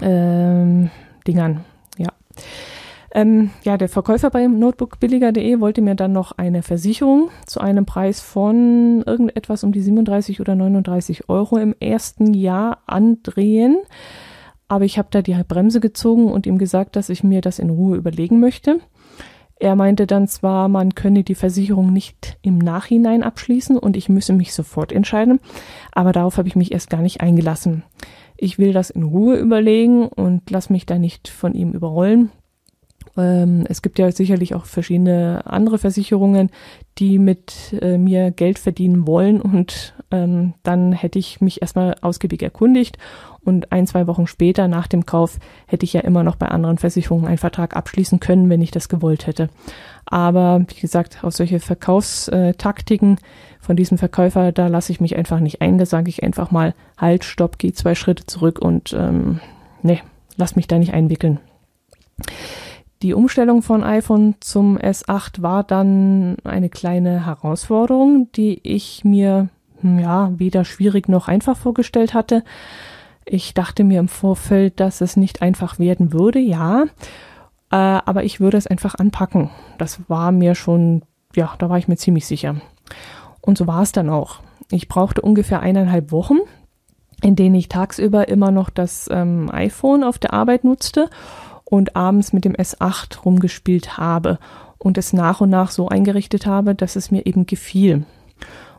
ähm, 0.00 0.90
Dingern. 1.26 1.64
Ja. 1.98 2.08
Ähm, 3.12 3.50
ja, 3.64 3.76
der 3.76 3.88
Verkäufer 3.88 4.30
bei 4.30 4.46
notebookbilliger.de 4.46 5.60
wollte 5.60 5.82
mir 5.82 5.96
dann 5.96 6.12
noch 6.12 6.32
eine 6.32 6.62
Versicherung 6.62 7.30
zu 7.44 7.60
einem 7.60 7.84
Preis 7.84 8.20
von 8.20 9.02
irgendetwas 9.04 9.64
um 9.64 9.72
die 9.72 9.82
37 9.82 10.40
oder 10.40 10.54
39 10.54 11.28
Euro 11.28 11.58
im 11.58 11.74
ersten 11.80 12.34
Jahr 12.34 12.82
andrehen. 12.86 13.78
Aber 14.68 14.84
ich 14.84 14.98
habe 14.98 15.08
da 15.10 15.22
die 15.22 15.34
Bremse 15.46 15.80
gezogen 15.80 16.30
und 16.30 16.46
ihm 16.46 16.56
gesagt, 16.56 16.94
dass 16.94 17.08
ich 17.08 17.24
mir 17.24 17.40
das 17.40 17.58
in 17.58 17.70
Ruhe 17.70 17.96
überlegen 17.96 18.38
möchte. 18.38 18.78
Er 19.58 19.74
meinte 19.74 20.06
dann 20.06 20.28
zwar, 20.28 20.68
man 20.68 20.94
könne 20.94 21.24
die 21.24 21.34
Versicherung 21.34 21.92
nicht 21.92 22.38
im 22.40 22.58
Nachhinein 22.58 23.22
abschließen 23.22 23.76
und 23.76 23.96
ich 23.96 24.08
müsse 24.08 24.32
mich 24.32 24.54
sofort 24.54 24.90
entscheiden, 24.92 25.40
aber 25.92 26.12
darauf 26.12 26.38
habe 26.38 26.48
ich 26.48 26.56
mich 26.56 26.72
erst 26.72 26.88
gar 26.88 27.02
nicht 27.02 27.20
eingelassen. 27.20 27.82
Ich 28.38 28.58
will 28.58 28.72
das 28.72 28.88
in 28.88 29.02
Ruhe 29.02 29.36
überlegen 29.36 30.08
und 30.08 30.48
lass 30.50 30.70
mich 30.70 30.86
da 30.86 30.98
nicht 30.98 31.28
von 31.28 31.52
ihm 31.52 31.72
überrollen. 31.72 32.30
Ähm, 33.20 33.64
es 33.68 33.82
gibt 33.82 33.98
ja 33.98 34.10
sicherlich 34.10 34.54
auch 34.54 34.64
verschiedene 34.64 35.42
andere 35.44 35.78
Versicherungen, 35.78 36.50
die 36.98 37.18
mit 37.18 37.74
äh, 37.80 37.98
mir 37.98 38.30
Geld 38.30 38.58
verdienen 38.58 39.06
wollen 39.06 39.40
und 39.40 39.94
ähm, 40.10 40.54
dann 40.62 40.92
hätte 40.92 41.18
ich 41.18 41.40
mich 41.40 41.62
erstmal 41.62 41.96
ausgiebig 42.00 42.42
erkundigt 42.42 42.98
und 43.42 43.72
ein, 43.72 43.86
zwei 43.86 44.06
Wochen 44.06 44.26
später 44.26 44.68
nach 44.68 44.86
dem 44.86 45.06
Kauf 45.06 45.38
hätte 45.66 45.84
ich 45.84 45.92
ja 45.92 46.00
immer 46.00 46.22
noch 46.22 46.36
bei 46.36 46.48
anderen 46.48 46.78
Versicherungen 46.78 47.26
einen 47.26 47.38
Vertrag 47.38 47.76
abschließen 47.76 48.20
können, 48.20 48.50
wenn 48.50 48.60
ich 48.60 48.70
das 48.70 48.88
gewollt 48.88 49.26
hätte. 49.26 49.48
Aber 50.06 50.64
wie 50.68 50.80
gesagt, 50.80 51.22
auf 51.22 51.34
solche 51.34 51.60
Verkaufstaktiken 51.60 53.18
von 53.60 53.76
diesem 53.76 53.98
Verkäufer, 53.98 54.52
da 54.52 54.66
lasse 54.66 54.92
ich 54.92 55.00
mich 55.00 55.16
einfach 55.16 55.40
nicht 55.40 55.62
ein. 55.62 55.78
Da 55.78 55.86
sage 55.86 56.08
ich 56.08 56.22
einfach 56.22 56.50
mal, 56.50 56.74
halt, 56.98 57.24
stopp, 57.24 57.58
geh 57.58 57.72
zwei 57.72 57.94
Schritte 57.94 58.26
zurück 58.26 58.58
und 58.58 58.92
ähm, 58.92 59.40
ne, 59.82 60.00
lass 60.36 60.56
mich 60.56 60.66
da 60.66 60.78
nicht 60.78 60.92
einwickeln. 60.92 61.38
Die 63.02 63.14
Umstellung 63.14 63.62
von 63.62 63.82
iPhone 63.82 64.34
zum 64.40 64.76
S8 64.76 65.40
war 65.40 65.64
dann 65.64 66.36
eine 66.44 66.68
kleine 66.68 67.24
Herausforderung, 67.24 68.30
die 68.32 68.60
ich 68.62 69.04
mir 69.04 69.48
hm, 69.80 69.98
ja 69.98 70.30
weder 70.36 70.66
schwierig 70.66 71.08
noch 71.08 71.26
einfach 71.26 71.56
vorgestellt 71.56 72.12
hatte. 72.12 72.44
Ich 73.24 73.54
dachte 73.54 73.84
mir 73.84 74.00
im 74.00 74.08
Vorfeld, 74.08 74.80
dass 74.80 75.00
es 75.00 75.16
nicht 75.16 75.40
einfach 75.40 75.78
werden 75.78 76.12
würde, 76.12 76.40
ja, 76.40 76.84
äh, 77.70 77.76
aber 77.76 78.24
ich 78.24 78.38
würde 78.38 78.58
es 78.58 78.66
einfach 78.66 78.94
anpacken. 78.96 79.48
Das 79.78 80.00
war 80.08 80.30
mir 80.30 80.54
schon, 80.54 81.02
ja, 81.34 81.54
da 81.58 81.70
war 81.70 81.78
ich 81.78 81.88
mir 81.88 81.96
ziemlich 81.96 82.26
sicher. 82.26 82.56
Und 83.40 83.56
so 83.56 83.66
war 83.66 83.80
es 83.80 83.92
dann 83.92 84.10
auch. 84.10 84.40
Ich 84.70 84.88
brauchte 84.88 85.22
ungefähr 85.22 85.60
eineinhalb 85.60 86.12
Wochen, 86.12 86.38
in 87.22 87.34
denen 87.34 87.54
ich 87.54 87.68
tagsüber 87.68 88.28
immer 88.28 88.50
noch 88.50 88.68
das 88.68 89.08
ähm, 89.10 89.50
iPhone 89.50 90.04
auf 90.04 90.18
der 90.18 90.34
Arbeit 90.34 90.64
nutzte 90.64 91.08
und 91.70 91.96
abends 91.96 92.32
mit 92.32 92.44
dem 92.44 92.52
S8 92.52 93.22
rumgespielt 93.22 93.96
habe 93.96 94.38
und 94.76 94.98
es 94.98 95.12
nach 95.12 95.40
und 95.40 95.50
nach 95.50 95.70
so 95.70 95.88
eingerichtet 95.88 96.44
habe, 96.46 96.74
dass 96.74 96.96
es 96.96 97.10
mir 97.10 97.26
eben 97.26 97.46
gefiel. 97.46 98.04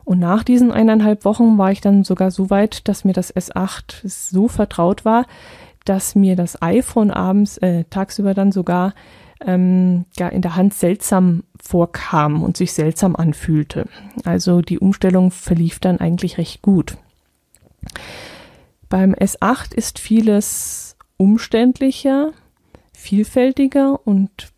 Und 0.04 0.18
nach 0.18 0.42
diesen 0.42 0.70
eineinhalb 0.70 1.24
Wochen 1.24 1.58
war 1.58 1.72
ich 1.72 1.80
dann 1.80 2.04
sogar 2.04 2.30
so 2.30 2.50
weit, 2.50 2.86
dass 2.88 3.04
mir 3.04 3.14
das 3.14 3.34
S8 3.34 4.06
so 4.06 4.48
vertraut 4.48 5.04
war, 5.04 5.26
dass 5.84 6.14
mir 6.14 6.36
das 6.36 6.60
iPhone 6.60 7.10
abends, 7.10 7.58
äh, 7.58 7.84
tagsüber 7.88 8.34
dann 8.34 8.52
sogar 8.52 8.94
ähm, 9.44 10.04
ja, 10.18 10.28
in 10.28 10.42
der 10.42 10.56
Hand 10.56 10.74
seltsam 10.74 11.44
vorkam 11.60 12.42
und 12.42 12.56
sich 12.56 12.72
seltsam 12.72 13.16
anfühlte. 13.16 13.86
Also 14.24 14.60
die 14.60 14.78
Umstellung 14.78 15.30
verlief 15.30 15.78
dann 15.78 15.98
eigentlich 15.98 16.38
recht 16.38 16.62
gut. 16.62 16.96
Beim 18.88 19.14
S8 19.14 19.74
ist 19.74 19.98
vieles 19.98 20.96
umständlicher, 21.16 22.32
vielfältiger 23.02 24.00
und 24.06 24.52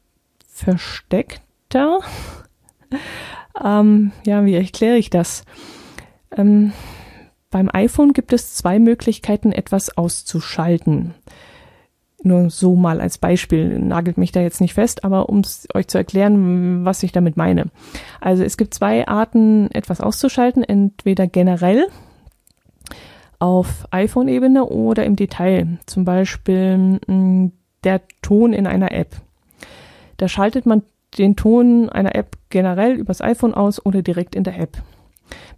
versteckter. 0.47 2.01
ähm, 3.65 4.13
ja, 4.25 4.45
wie 4.45 4.55
erkläre 4.55 4.97
ich 4.97 5.11
das? 5.11 5.45
Ähm, 6.37 6.73
beim 7.51 7.71
iPhone 7.73 8.13
gibt 8.13 8.33
es 8.33 8.55
zwei 8.55 8.79
Möglichkeiten, 8.79 9.53
etwas 9.53 9.97
auszuschalten. 9.97 11.15
Nur 12.23 12.51
so 12.51 12.75
mal 12.75 13.01
als 13.01 13.19
Beispiel, 13.19 13.79
nagelt 13.79 14.19
mich 14.19 14.33
da 14.33 14.41
jetzt 14.41 14.61
nicht 14.61 14.75
fest, 14.75 15.05
aber 15.05 15.29
um 15.29 15.43
euch 15.75 15.89
zu 15.89 15.99
erklären, 15.99 16.85
was 16.85 17.03
ich 17.03 17.13
damit 17.13 17.37
meine. 17.37 17.67
Also 18.21 18.43
es 18.43 18.57
gibt 18.57 18.75
zwei 18.75 19.07
Arten, 19.07 19.71
etwas 19.73 20.01
auszuschalten, 20.01 20.65
entweder 20.65 21.27
generell 21.27 21.87
auf 23.39 23.87
iPhone-Ebene 23.91 24.65
oder 24.65 25.05
im 25.05 25.17
Detail. 25.17 25.79
Zum 25.87 26.05
Beispiel 26.05 26.99
mm, 27.07 27.53
der 27.85 28.03
Ton 28.23 28.53
in 28.53 28.67
einer 28.67 28.93
App. 28.93 29.17
Da 30.17 30.29
schaltet 30.29 30.67
man 30.67 30.83
den 31.19 31.37
Ton 31.37 31.89
einer 31.89 32.15
App 32.15 32.37
generell 32.51 32.95
übers 32.95 33.21
iPhone 33.21 33.55
aus 33.55 33.85
oder 33.85 34.03
direkt 34.03 34.35
in 34.35 34.45
der 34.45 34.59
App. 34.59 34.83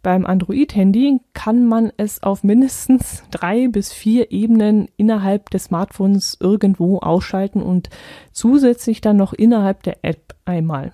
Beim 0.03 0.25
Android-Handy 0.25 1.19
kann 1.35 1.67
man 1.67 1.93
es 1.97 2.23
auf 2.23 2.45
mindestens 2.45 3.25
drei 3.31 3.69
bis 3.69 3.93
vier 3.93 4.31
Ebenen 4.31 4.89
innerhalb 4.97 5.51
des 5.51 5.65
Smartphones 5.65 6.37
irgendwo 6.41 6.99
ausschalten 6.99 7.63
und 7.63 7.91
zusätzlich 8.33 9.01
dann 9.01 9.17
noch 9.17 9.33
innerhalb 9.33 9.83
der 9.83 10.05
App 10.05 10.35
einmal. 10.45 10.93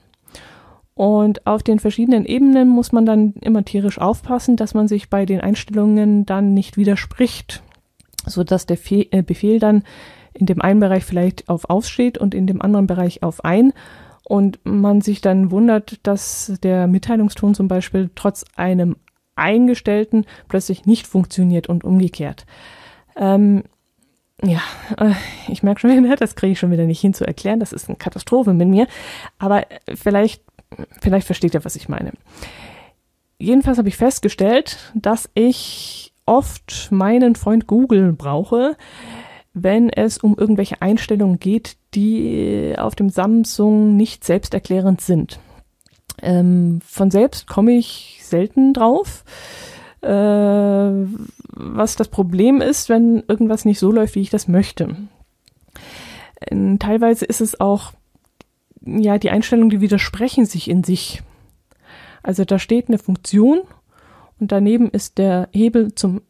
Und 0.95 1.47
auf 1.47 1.63
den 1.63 1.79
verschiedenen 1.79 2.25
Ebenen 2.25 2.69
muss 2.69 2.93
man 2.93 3.07
dann 3.07 3.35
immer 3.41 3.65
tierisch 3.65 3.99
aufpassen, 3.99 4.57
dass 4.57 4.75
man 4.75 4.89
sich 4.89 5.11
bei 5.11 5.27
den 5.27 5.41
Einstellungen 5.41 6.27
dann 6.27 6.55
nicht 6.55 6.77
widerspricht, 6.77 7.63
so 8.27 8.45
dass 8.45 8.67
der 8.67 8.79
äh, 8.91 9.23
Befehl 9.23 9.59
dann 9.59 9.85
in 10.43 10.47
dem 10.47 10.61
einen 10.61 10.81
Bereich 10.81 11.05
vielleicht 11.05 11.49
auf 11.49 11.71
aus 11.71 11.89
steht 11.89 12.19
und 12.19 12.35
in 12.35 12.49
dem 12.49 12.61
anderen 12.61 12.89
Bereich 12.89 13.23
auf 13.23 13.45
ein 13.45 13.73
und 14.25 14.59
man 14.65 15.01
sich 15.01 15.21
dann 15.21 15.53
wundert, 15.53 16.01
dass 16.03 16.55
der 16.65 16.89
Mitteilungston 16.89 17.55
zum 17.55 17.69
Beispiel 17.69 18.11
trotz 18.17 18.45
einem 18.57 18.97
eingestellten 19.37 20.27
plötzlich 20.49 20.85
nicht 20.85 21.07
funktioniert 21.07 21.69
und 21.69 21.85
umgekehrt. 21.85 22.45
Ähm, 23.15 23.63
ja, 24.43 24.63
äh, 24.99 25.15
ich 25.47 25.63
merke 25.63 25.81
schon 25.81 25.91
wieder, 25.91 26.17
das 26.17 26.35
kriege 26.35 26.55
ich 26.55 26.59
schon 26.59 26.73
wieder 26.73 26.87
nicht 26.87 27.01
hin 27.01 27.15
zu 27.15 27.25
erklären. 27.25 27.61
Das 27.61 27.73
ist 27.73 27.89
eine 27.89 27.97
Katastrophe 27.97 28.53
mit 28.53 28.67
mir. 28.67 28.89
Aber 29.39 29.65
vielleicht, 29.95 30.43
vielleicht 31.01 31.27
versteht 31.27 31.55
ihr, 31.55 31.65
was 31.65 31.77
ich 31.77 31.89
meine. 31.89 32.11
Jedenfalls 33.39 33.79
habe 33.79 33.89
ich 33.89 33.97
festgestellt, 33.97 34.93
dass 34.97 35.31
ich 35.35 36.13
oft 36.27 36.89
meinen 36.91 37.37
Freund 37.37 37.69
Google 37.69 38.13
brauche, 38.13 38.77
wenn 39.55 39.91
es 39.91 40.19
um 40.19 40.37
irgendwelche 40.37 40.81
Einstellungen 40.81 41.39
geht, 41.39 41.77
die 41.95 42.75
auf 42.79 42.95
dem 42.95 43.11
Samsung 43.11 43.97
nicht 43.97 44.25
selbsterklärend 44.25 45.01
sind. 45.01 45.41
Ähm, 46.23 46.81
von 46.87 47.11
selbst 47.11 47.47
komme 47.47 47.73
ich 47.73 48.21
selten 48.23 48.73
drauf. 48.73 49.25
Äh, 50.01 50.09
was 50.09 51.97
das 51.97 52.09
Problem 52.09 52.61
ist, 52.61 52.89
wenn 52.89 53.23
irgendwas 53.29 53.65
nicht 53.65 53.79
so 53.79 53.93
läuft, 53.93 54.15
wie 54.15 54.23
ich 54.23 54.31
das 54.31 54.49
möchte. 54.49 54.97
Ähm, 56.41 56.79
teilweise 56.79 57.25
ist 57.25 57.41
es 57.41 57.61
auch, 57.61 57.93
ja, 58.85 59.19
die 59.19 59.31
Einstellungen, 59.31 59.71
die 59.71 59.81
widersprechen 59.81 60.47
sich 60.47 60.69
in 60.69 60.83
sich. 60.83 61.23
Also 62.23 62.45
da 62.45 62.59
steht 62.59 62.89
eine 62.89 62.99
Funktion 62.99 63.61
und 64.41 64.51
daneben 64.51 64.91
ist 64.91 65.19
der 65.19 65.49
Hebel 65.53 65.95
zum 65.95 66.23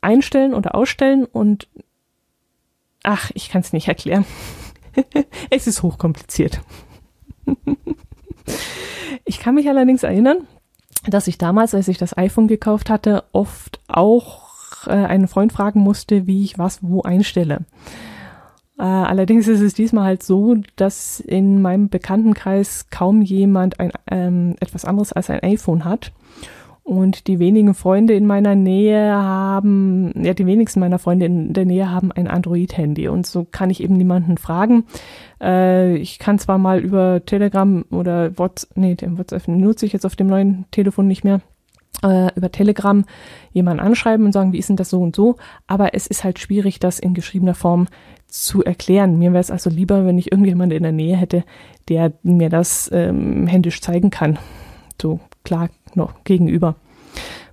Einstellen 0.00 0.54
oder 0.54 0.74
Ausstellen 0.74 1.26
und 1.26 1.68
ach, 3.02 3.30
ich 3.34 3.48
kann 3.48 3.60
es 3.60 3.72
nicht 3.72 3.88
erklären. 3.88 4.24
es 5.50 5.66
ist 5.66 5.82
hochkompliziert. 5.82 6.60
ich 9.24 9.38
kann 9.38 9.54
mich 9.54 9.68
allerdings 9.68 10.02
erinnern, 10.02 10.46
dass 11.06 11.26
ich 11.26 11.38
damals, 11.38 11.74
als 11.74 11.88
ich 11.88 11.98
das 11.98 12.16
iPhone 12.16 12.48
gekauft 12.48 12.90
hatte, 12.90 13.24
oft 13.32 13.80
auch 13.88 14.86
äh, 14.86 14.90
einen 14.90 15.28
Freund 15.28 15.52
fragen 15.52 15.80
musste, 15.80 16.26
wie 16.26 16.44
ich 16.44 16.58
was 16.58 16.82
wo 16.82 17.02
einstelle. 17.02 17.64
Äh, 18.78 18.82
allerdings 18.82 19.46
ist 19.48 19.60
es 19.60 19.74
diesmal 19.74 20.04
halt 20.04 20.22
so, 20.22 20.56
dass 20.76 21.20
in 21.20 21.60
meinem 21.60 21.88
Bekanntenkreis 21.88 22.86
kaum 22.90 23.22
jemand 23.22 23.78
ein, 23.78 23.92
ähm, 24.10 24.56
etwas 24.60 24.84
anderes 24.84 25.12
als 25.12 25.30
ein 25.30 25.42
iPhone 25.42 25.84
hat. 25.84 26.12
Und 26.82 27.26
die 27.28 27.38
wenigen 27.38 27.74
Freunde 27.74 28.14
in 28.14 28.26
meiner 28.26 28.54
Nähe 28.54 29.12
haben, 29.12 30.12
ja, 30.24 30.34
die 30.34 30.46
wenigsten 30.46 30.80
meiner 30.80 30.98
Freunde 30.98 31.26
in 31.26 31.52
der 31.52 31.64
Nähe 31.64 31.90
haben 31.90 32.10
ein 32.10 32.26
Android-Handy. 32.26 33.08
Und 33.08 33.26
so 33.26 33.46
kann 33.50 33.70
ich 33.70 33.82
eben 33.82 33.96
niemanden 33.96 34.38
fragen. 34.38 34.84
Äh, 35.40 35.96
ich 35.96 36.18
kann 36.18 36.38
zwar 36.38 36.58
mal 36.58 36.80
über 36.80 37.24
Telegram 37.24 37.84
oder 37.90 38.36
WhatsApp, 38.38 38.76
nee, 38.76 38.94
den 38.94 39.18
WhatsApp 39.18 39.46
nutze 39.46 39.86
ich 39.86 39.92
jetzt 39.92 40.06
auf 40.06 40.16
dem 40.16 40.26
neuen 40.26 40.64
Telefon 40.70 41.06
nicht 41.06 41.22
mehr, 41.22 41.40
äh, 42.02 42.34
über 42.34 42.50
Telegram 42.50 43.04
jemanden 43.52 43.84
anschreiben 43.84 44.26
und 44.26 44.32
sagen, 44.32 44.52
wie 44.52 44.58
ist 44.58 44.68
denn 44.68 44.76
das 44.76 44.90
so 44.90 45.00
und 45.00 45.14
so. 45.14 45.36
Aber 45.66 45.94
es 45.94 46.06
ist 46.06 46.24
halt 46.24 46.38
schwierig, 46.38 46.80
das 46.80 46.98
in 46.98 47.14
geschriebener 47.14 47.54
Form 47.54 47.88
zu 48.26 48.64
erklären. 48.64 49.18
Mir 49.18 49.32
wäre 49.32 49.40
es 49.40 49.50
also 49.50 49.70
lieber, 49.70 50.06
wenn 50.06 50.18
ich 50.18 50.32
irgendjemanden 50.32 50.76
in 50.76 50.82
der 50.82 50.92
Nähe 50.92 51.16
hätte, 51.16 51.44
der 51.88 52.12
mir 52.22 52.48
das 52.48 52.90
ähm, 52.92 53.46
händisch 53.46 53.80
zeigen 53.80 54.10
kann. 54.10 54.38
So 55.00 55.20
klar 55.44 55.68
noch 55.96 56.24
gegenüber. 56.24 56.76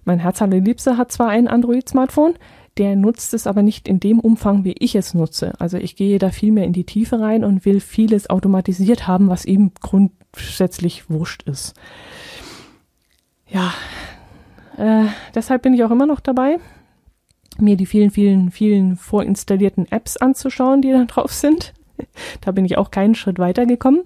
Mein 0.06 0.20
Herz 0.20 0.42
allerliebster 0.42 0.98
hat 0.98 1.12
zwar 1.12 1.30
ein 1.30 1.48
Android-Smartphone, 1.48 2.36
der 2.78 2.96
nutzt 2.96 3.34
es 3.34 3.48
aber 3.48 3.64
nicht 3.64 3.88
in 3.88 4.00
dem 4.00 4.20
Umfang, 4.20 4.64
wie 4.64 4.76
ich 4.80 4.96
es 4.96 5.14
nutze. 5.14 5.60
Also 5.60 5.78
ich 5.78 5.96
gehe 5.96 6.20
da 6.20 6.30
viel 6.30 6.52
mehr 6.52 6.66
in 6.66 6.74
die 6.74 6.86
Tiefe 6.86 7.20
rein 7.20 7.44
und 7.44 7.66
will 7.66 7.80
vieles 7.80 8.30
automatisiert 8.30 9.08
haben, 9.08 9.30
was 9.30 9.46
ihm 9.46 9.72
grundsätzlich 9.82 11.10
wurscht 11.10 11.44
ist. 11.44 11.74
Ja, 13.50 13.74
äh, 14.78 15.06
deshalb 15.34 15.64
bin 15.64 15.74
ich 15.74 15.84
auch 15.84 15.92
immer 15.92 16.06
noch 16.06 16.20
dabei, 16.20 16.58
mir 17.60 17.78
die 17.78 17.86
vielen, 17.86 18.12
vielen, 18.12 18.52
vielen 18.52 18.96
vorinstallierten 18.96 19.92
Apps 19.92 20.18
anzuschauen, 20.18 20.82
die 20.82 20.92
da 20.92 21.04
drauf 21.06 21.34
sind. 21.34 21.74
Da 22.42 22.52
bin 22.52 22.64
ich 22.64 22.78
auch 22.78 22.92
keinen 22.92 23.16
Schritt 23.16 23.40
weitergekommen. 23.40 24.04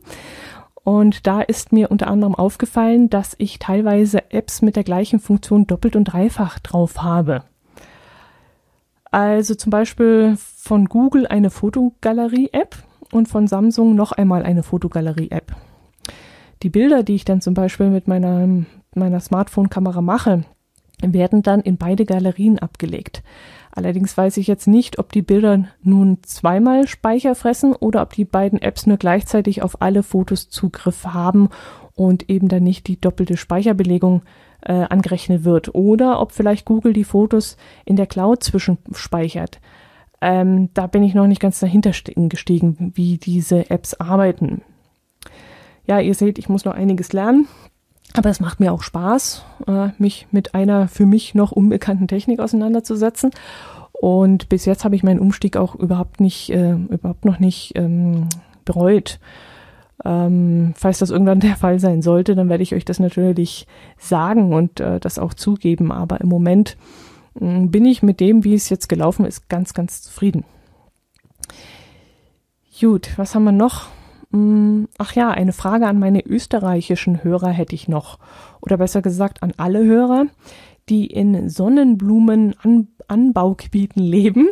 Und 0.84 1.28
da 1.28 1.42
ist 1.42 1.72
mir 1.72 1.92
unter 1.92 2.08
anderem 2.08 2.36
aufgefallen, 2.36 3.10
dass 3.10 3.36
ich 3.38 3.60
teilweise 3.60 4.32
Apps 4.32 4.62
mit 4.62 4.76
der 4.76 4.84
gleichen 4.84 5.20
Funktion 5.20 5.68
doppelt 5.68 5.96
und 5.96 6.06
dreifach 6.06 6.60
drauf 6.60 7.04
habe. 7.04 7.44
Also 9.12 9.56
zum 9.56 9.70
Beispiel 9.70 10.38
von 10.38 10.86
Google 10.86 11.28
eine 11.28 11.50
Fotogalerie-App 11.50 12.78
und 13.12 13.28
von 13.28 13.48
Samsung 13.48 13.94
noch 13.94 14.14
einmal 14.14 14.44
eine 14.44 14.64
Fotogalerie-App. 14.64 15.54
Die 16.64 16.70
Bilder, 16.70 17.04
die 17.04 17.16
ich 17.16 17.26
dann 17.26 17.42
zum 17.42 17.54
Beispiel 17.54 17.90
mit 17.90 18.08
meiner, 18.08 18.48
meiner 18.96 19.20
Smartphone-Kamera 19.20 20.02
mache, 20.02 20.46
werden 21.02 21.42
dann 21.42 21.62
in 21.62 21.78
beide 21.78 22.06
Galerien 22.06 22.60
abgelegt. 22.60 23.24
Allerdings 23.72 24.18
weiß 24.18 24.38
ich 24.38 24.48
jetzt 24.48 24.68
nicht, 24.68 25.00
ob 25.00 25.12
die 25.12 25.22
Bilder 25.22 25.66
nun 25.82 26.20
zweimal 26.24 26.88
Speicher 26.88 27.36
fressen 27.36 27.74
oder 27.74 28.02
ob 28.02 28.14
die 28.14 28.26
beiden 28.26 28.62
Apps 28.62 28.86
nur 28.86 28.98
gleichzeitig 28.98 29.62
auf 29.64 29.82
alle 29.82 30.04
Fotos 30.04 30.50
Zugriff 30.50 31.06
haben 31.06 31.50
und 31.96 32.30
eben 32.30 32.50
dann 32.50 32.64
nicht 32.64 32.88
die 32.88 33.00
doppelte 33.00 33.38
Speicherbelegung 33.38 34.24
äh, 34.62 34.74
angerechnet 34.74 35.46
wird. 35.46 35.74
Oder 35.74 36.20
ob 36.20 36.34
vielleicht 36.34 36.66
Google 36.66 36.94
die 36.94 37.06
Fotos 37.06 37.58
in 37.86 37.96
der 37.96 38.08
Cloud 38.08 38.44
zwischenspeichert. 38.44 39.60
Ähm, 40.20 40.70
da 40.74 40.88
bin 40.88 41.04
ich 41.04 41.14
noch 41.14 41.28
nicht 41.28 41.42
ganz 41.42 41.60
dahinter 41.60 41.92
gestiegen, 41.92 42.92
wie 42.96 43.18
diese 43.18 43.70
Apps 43.70 43.96
arbeiten. 43.96 44.62
Ja, 45.86 46.00
ihr 46.00 46.14
seht, 46.14 46.38
ich 46.38 46.48
muss 46.48 46.66
noch 46.66 46.76
einiges 46.76 47.12
lernen. 47.12 47.48
Aber 48.14 48.30
es 48.30 48.40
macht 48.40 48.60
mir 48.60 48.74
auch 48.74 48.82
Spaß, 48.84 49.46
äh, 49.68 49.90
mich 49.98 50.28
mit 50.32 50.54
einer 50.54 50.88
für 50.88 51.06
mich 51.06 51.34
noch 51.34 51.52
unbekannten 51.52 52.08
Technik 52.08 52.40
auseinanderzusetzen. 52.40 53.32
Und 53.94 54.50
bis 54.50 54.66
jetzt 54.66 54.84
habe 54.84 54.96
ich 54.96 55.04
meinen 55.04 55.20
Umstieg 55.20 55.58
auch 55.58 55.76
überhaupt 55.76 56.20
nicht, 56.20 56.50
äh, 56.50 56.74
überhaupt 56.74 57.24
noch 57.24 57.40
nicht 57.40 57.74
ähm, 57.76 58.28
bereut. 58.66 59.20
Ähm, 60.04 60.74
falls 60.76 61.00
das 61.00 61.12
irgendwann 61.12 61.40
der 61.40 61.56
Fall 61.56 61.80
sein 61.80 62.02
sollte, 62.02 62.36
dann 62.36 62.50
werde 62.50 62.64
ich 62.64 62.74
euch 62.74 62.86
das 62.86 63.00
natürlich 63.00 63.68
sagen 63.98 64.54
und 64.54 64.80
äh, 64.80 65.00
das 65.00 65.20
auch 65.20 65.34
zugeben. 65.34 65.92
Aber 65.92 66.20
im 66.22 66.30
Moment 66.30 66.78
äh, 67.40 67.66
bin 67.68 67.86
ich 67.86 68.02
mit 68.02 68.20
dem, 68.20 68.44
wie 68.44 68.56
es 68.56 68.70
jetzt 68.70 68.90
gelaufen 68.90 69.26
ist, 69.26 69.48
ganz, 69.48 69.74
ganz 69.74 70.02
zufrieden. 70.02 70.44
Gut, 72.80 73.12
was 73.18 73.36
haben 73.36 73.44
wir 73.44 73.52
noch? 73.52 73.90
Mm, 74.32 74.86
ach 74.98 75.14
ja, 75.14 75.30
eine 75.30 75.54
Frage 75.54 75.88
an 75.88 76.00
meine 76.00 76.26
österreichischen 76.26 77.24
Hörer 77.24 77.50
hätte 77.50 77.76
ich 77.76 77.88
noch. 77.88 78.20
Oder 78.62 78.78
besser 78.78 79.02
gesagt 79.02 79.42
an 79.44 79.54
alle 79.58 79.84
Hörer, 79.84 80.28
die 80.90 81.06
in 81.08 81.50
Sonnenblumenanbaugebieten 81.50 84.02
leben, 84.02 84.48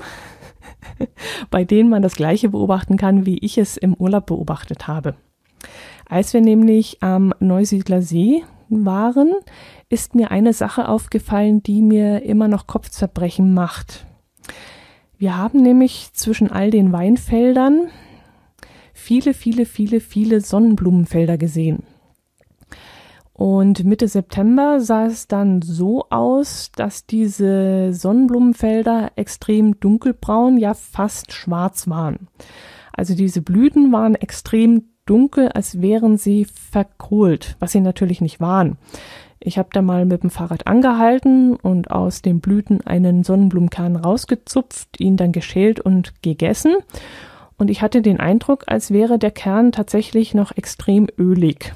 bei 1.49 1.63
denen 1.63 1.89
man 1.89 2.01
das 2.01 2.15
gleiche 2.15 2.49
beobachten 2.49 2.97
kann, 2.97 3.25
wie 3.25 3.37
ich 3.39 3.57
es 3.57 3.77
im 3.77 3.93
Urlaub 3.93 4.25
beobachtet 4.27 4.87
habe. 4.87 5.15
Als 6.07 6.33
wir 6.33 6.41
nämlich 6.41 7.01
am 7.01 7.33
Neusiedler 7.39 8.01
See 8.01 8.43
waren, 8.69 9.33
ist 9.89 10.15
mir 10.15 10.31
eine 10.31 10.53
Sache 10.53 10.87
aufgefallen, 10.87 11.61
die 11.63 11.81
mir 11.81 12.23
immer 12.23 12.47
noch 12.47 12.67
Kopfzerbrechen 12.67 13.53
macht. 13.53 14.05
Wir 15.17 15.37
haben 15.37 15.61
nämlich 15.61 16.13
zwischen 16.13 16.49
all 16.51 16.71
den 16.71 16.93
Weinfeldern 16.93 17.89
viele, 18.99 19.33
viele, 19.33 19.65
viele, 19.65 19.99
viele 19.99 20.41
Sonnenblumenfelder 20.41 21.37
gesehen. 21.37 21.83
Und 23.33 23.85
Mitte 23.85 24.09
September 24.09 24.81
sah 24.81 25.05
es 25.05 25.27
dann 25.27 25.61
so 25.61 26.05
aus, 26.09 26.71
dass 26.75 27.05
diese 27.05 27.93
Sonnenblumenfelder 27.93 29.13
extrem 29.15 29.79
dunkelbraun, 29.79 30.57
ja 30.57 30.73
fast 30.73 31.31
schwarz 31.31 31.87
waren. 31.87 32.27
Also 32.91 33.15
diese 33.15 33.41
Blüten 33.41 33.93
waren 33.93 34.15
extrem 34.15 34.89
dunkel, 35.05 35.47
als 35.49 35.81
wären 35.81 36.17
sie 36.17 36.45
verkohlt, 36.45 37.55
was 37.59 37.71
sie 37.71 37.79
natürlich 37.79 38.19
nicht 38.19 38.41
waren. 38.41 38.77
Ich 39.39 39.57
habe 39.57 39.69
da 39.71 39.81
mal 39.81 40.05
mit 40.05 40.21
dem 40.21 40.29
Fahrrad 40.29 40.67
angehalten 40.67 41.55
und 41.55 41.91
aus 41.91 42.21
den 42.21 42.41
Blüten 42.41 42.81
einen 42.81 43.23
Sonnenblumenkern 43.23 43.95
rausgezupft, 43.95 44.99
ihn 44.99 45.15
dann 45.15 45.31
geschält 45.31 45.79
und 45.79 46.21
gegessen. 46.21 46.75
Und 47.59 47.69
ich 47.69 47.83
hatte 47.83 48.01
den 48.01 48.19
Eindruck, 48.19 48.63
als 48.67 48.89
wäre 48.89 49.19
der 49.19 49.31
Kern 49.31 49.71
tatsächlich 49.71 50.33
noch 50.33 50.55
extrem 50.55 51.07
ölig. 51.19 51.73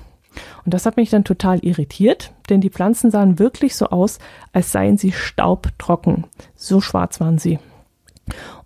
Und 0.65 0.73
das 0.73 0.85
hat 0.85 0.97
mich 0.97 1.09
dann 1.09 1.25
total 1.25 1.59
irritiert, 1.59 2.31
denn 2.49 2.61
die 2.61 2.69
Pflanzen 2.69 3.11
sahen 3.11 3.37
wirklich 3.37 3.75
so 3.75 3.87
aus, 3.87 4.17
als 4.53 4.71
seien 4.71 4.97
sie 4.97 5.11
staubtrocken. 5.11 6.23
So 6.55 6.81
schwarz 6.81 7.19
waren 7.19 7.37
sie. 7.37 7.59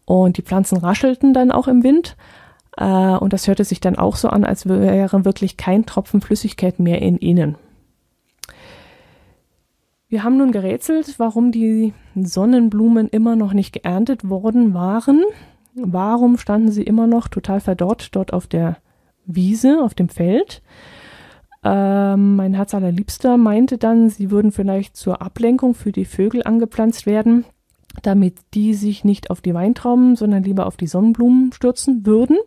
Und 0.06 0.38
die 0.38 0.44
Pflanzen 0.44 0.78
raschelten 0.78 1.34
dann 1.34 1.52
auch 1.52 1.68
im 1.68 1.84
Wind. 1.84 2.16
Äh, 2.78 2.86
und 2.86 3.34
das 3.34 3.48
hörte 3.48 3.66
sich 3.66 3.82
dann 3.82 3.98
auch 3.98 4.16
so 4.16 4.30
an, 4.30 4.46
als 4.46 4.68
wäre 4.68 5.26
wirklich 5.26 5.58
kein 5.58 5.86
Tropfen 5.86 6.22
Flüssigkeit 6.22 6.80
mehr 6.80 7.02
in 7.02 7.18
ihnen. 7.18 7.56
Wir 10.08 10.24
haben 10.24 10.38
nun 10.38 10.54
gerätselt, 10.54 11.16
warum 11.18 11.52
die 11.52 11.94
Sonnenblumen 12.16 13.10
immer 13.10 13.36
noch 13.36 13.52
nicht 13.52 13.74
geerntet 13.74 14.30
worden 14.30 14.74
waren. 14.74 15.22
Warum 15.80 16.38
standen 16.38 16.72
sie 16.72 16.82
immer 16.82 17.06
noch 17.06 17.28
total 17.28 17.60
verdorrt 17.60 18.16
dort 18.16 18.34
auf 18.34 18.48
der 18.48 18.78
Wiese, 19.26 19.84
auf 19.84 19.94
dem 19.94 20.10
Feld? 20.10 20.64
Ähm, 21.64 22.36
mein 22.36 22.56
Herz 22.56 22.74
allerliebster 22.74 23.38
meinte 23.38 23.78
dann, 23.78 24.10
sie 24.10 24.32
würden 24.32 24.52
vielleicht 24.52 24.98
zur 24.98 25.22
Ablenkung 25.22 25.76
für 25.76 25.92
die 25.92 26.06
Vögel 26.06 26.42
angepflanzt 26.44 27.06
werden, 27.06 27.46
damit 28.02 28.38
die 28.56 28.74
sich 28.74 29.04
nicht 29.04 29.30
auf 29.30 29.42
die 29.42 29.54
Weintrauben, 29.54 30.16
sondern 30.16 30.44
lieber 30.44 30.66
auf 30.66 30.78
die 30.78 30.88
Sonnenblumen 30.88 31.52
stürzen 31.54 32.06
würden. 32.06 32.38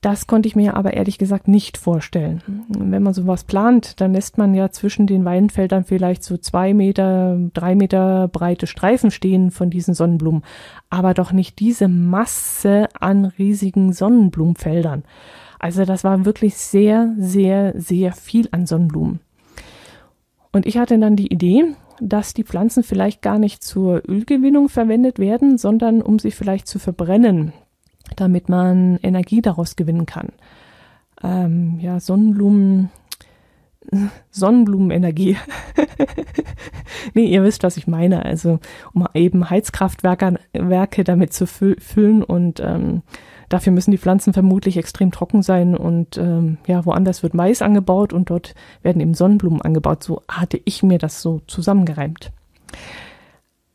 Das 0.00 0.26
konnte 0.26 0.48
ich 0.48 0.56
mir 0.56 0.76
aber 0.76 0.94
ehrlich 0.94 1.18
gesagt 1.18 1.46
nicht 1.46 1.76
vorstellen. 1.76 2.42
Wenn 2.68 3.02
man 3.02 3.12
sowas 3.12 3.44
plant, 3.44 4.00
dann 4.00 4.14
lässt 4.14 4.38
man 4.38 4.54
ja 4.54 4.70
zwischen 4.70 5.06
den 5.06 5.26
Weinfeldern 5.26 5.84
vielleicht 5.84 6.24
so 6.24 6.38
zwei 6.38 6.72
Meter, 6.72 7.38
drei 7.52 7.74
Meter 7.74 8.26
breite 8.28 8.66
Streifen 8.66 9.10
stehen 9.10 9.50
von 9.50 9.68
diesen 9.68 9.92
Sonnenblumen, 9.92 10.42
aber 10.88 11.12
doch 11.12 11.32
nicht 11.32 11.58
diese 11.58 11.86
Masse 11.88 12.88
an 12.98 13.26
riesigen 13.26 13.92
Sonnenblumenfeldern. 13.92 15.04
Also 15.58 15.84
das 15.84 16.02
war 16.02 16.24
wirklich 16.24 16.56
sehr, 16.56 17.14
sehr, 17.18 17.74
sehr 17.78 18.12
viel 18.12 18.48
an 18.52 18.64
Sonnenblumen. 18.64 19.20
Und 20.50 20.64
ich 20.64 20.78
hatte 20.78 20.98
dann 20.98 21.14
die 21.14 21.30
Idee, 21.30 21.74
dass 22.00 22.32
die 22.32 22.44
Pflanzen 22.44 22.82
vielleicht 22.82 23.20
gar 23.20 23.38
nicht 23.38 23.62
zur 23.62 24.00
Ölgewinnung 24.08 24.70
verwendet 24.70 25.18
werden, 25.18 25.58
sondern 25.58 26.00
um 26.00 26.18
sie 26.18 26.30
vielleicht 26.30 26.66
zu 26.66 26.78
verbrennen 26.78 27.52
damit 28.16 28.48
man 28.48 28.98
Energie 29.02 29.42
daraus 29.42 29.76
gewinnen 29.76 30.06
kann. 30.06 30.28
Ähm, 31.22 31.78
ja, 31.80 32.00
Sonnenblumen, 32.00 32.90
Sonnenblumenenergie. 34.30 35.36
nee, 37.14 37.26
ihr 37.26 37.42
wisst, 37.42 37.62
was 37.62 37.76
ich 37.76 37.86
meine. 37.86 38.24
Also, 38.24 38.58
um 38.92 39.06
eben 39.14 39.48
Heizkraftwerke 39.48 40.38
Werke 40.52 41.04
damit 41.04 41.32
zu 41.32 41.46
füllen 41.46 42.22
und 42.22 42.60
ähm, 42.60 43.02
dafür 43.48 43.72
müssen 43.72 43.90
die 43.90 43.98
Pflanzen 43.98 44.32
vermutlich 44.32 44.76
extrem 44.76 45.10
trocken 45.10 45.42
sein 45.42 45.76
und 45.76 46.16
ähm, 46.16 46.58
ja, 46.66 46.84
woanders 46.86 47.22
wird 47.22 47.34
Mais 47.34 47.62
angebaut 47.62 48.12
und 48.12 48.30
dort 48.30 48.54
werden 48.82 49.00
eben 49.00 49.14
Sonnenblumen 49.14 49.60
angebaut. 49.60 50.02
So 50.02 50.22
hatte 50.28 50.60
ich 50.64 50.82
mir 50.82 50.98
das 50.98 51.20
so 51.20 51.40
zusammengereimt. 51.46 52.32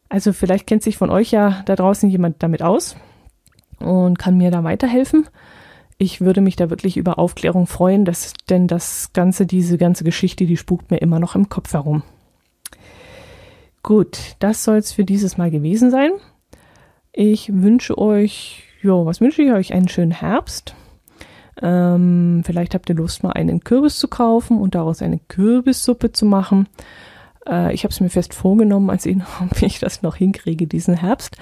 Also 0.09 0.33
vielleicht 0.33 0.67
kennt 0.67 0.83
sich 0.83 0.97
von 0.97 1.09
euch 1.09 1.31
ja 1.31 1.63
da 1.65 1.75
draußen 1.75 2.09
jemand 2.09 2.41
damit 2.41 2.61
aus 2.61 2.95
und 3.79 4.19
kann 4.19 4.37
mir 4.37 4.51
da 4.51 4.63
weiterhelfen. 4.63 5.27
Ich 5.97 6.19
würde 6.21 6.41
mich 6.41 6.55
da 6.55 6.69
wirklich 6.69 6.97
über 6.97 7.17
Aufklärung 7.19 7.67
freuen, 7.67 8.03
dass, 8.03 8.33
denn 8.49 8.67
das 8.67 9.13
ganze, 9.13 9.45
diese 9.45 9.77
ganze 9.77 10.03
Geschichte, 10.03 10.45
die 10.45 10.57
spukt 10.57 10.91
mir 10.91 10.97
immer 10.97 11.19
noch 11.19 11.35
im 11.35 11.47
Kopf 11.47 11.73
herum. 11.73 12.03
Gut, 13.81 14.35
das 14.39 14.63
soll 14.63 14.77
es 14.77 14.91
für 14.91 15.05
dieses 15.05 15.37
Mal 15.37 15.51
gewesen 15.51 15.91
sein. 15.91 16.11
Ich 17.13 17.53
wünsche 17.53 17.97
euch, 17.97 18.63
jo, 18.81 19.05
was 19.05 19.21
wünsche 19.21 19.41
ich 19.41 19.51
euch? 19.51 19.73
Einen 19.73 19.87
schönen 19.87 20.11
Herbst. 20.11 20.75
Ähm, 21.61 22.41
vielleicht 22.45 22.73
habt 22.73 22.89
ihr 22.89 22.95
Lust, 22.95 23.23
mal 23.23 23.31
einen 23.31 23.63
Kürbis 23.63 23.97
zu 23.97 24.09
kaufen 24.09 24.59
und 24.59 24.75
daraus 24.75 25.01
eine 25.01 25.19
Kürbissuppe 25.19 26.11
zu 26.11 26.25
machen. 26.25 26.67
Äh, 27.47 27.73
ich 27.73 27.83
habe 27.83 27.93
es 27.93 28.01
mir 28.01 28.09
fest 28.09 28.33
vorgenommen, 28.33 28.89
als 28.89 29.05
ich, 29.05 29.17
ob 29.41 29.61
ich 29.61 29.79
das 29.79 30.01
noch 30.01 30.15
hinkriege 30.17 30.67
diesen 30.67 30.95
Herbst. 30.95 31.37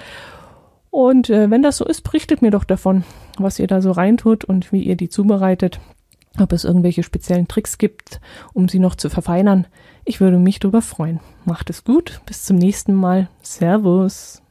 Und 0.94 1.28
äh, 1.28 1.50
wenn 1.50 1.60
das 1.60 1.78
so 1.78 1.84
ist, 1.84 2.02
berichtet 2.02 2.40
mir 2.40 2.52
doch 2.52 2.62
davon, 2.62 3.02
was 3.36 3.58
ihr 3.58 3.66
da 3.66 3.82
so 3.82 3.90
reintut 3.90 4.44
und 4.44 4.70
wie 4.70 4.84
ihr 4.84 4.94
die 4.94 5.08
zubereitet. 5.08 5.80
Ob 6.38 6.52
es 6.52 6.62
irgendwelche 6.62 7.02
speziellen 7.02 7.48
Tricks 7.48 7.78
gibt, 7.78 8.20
um 8.52 8.68
sie 8.68 8.78
noch 8.78 8.94
zu 8.94 9.10
verfeinern. 9.10 9.66
Ich 10.04 10.20
würde 10.20 10.38
mich 10.38 10.60
darüber 10.60 10.82
freuen. 10.82 11.18
Macht 11.46 11.68
es 11.68 11.82
gut. 11.82 12.20
Bis 12.26 12.44
zum 12.44 12.58
nächsten 12.58 12.94
Mal. 12.94 13.28
Servus. 13.42 14.43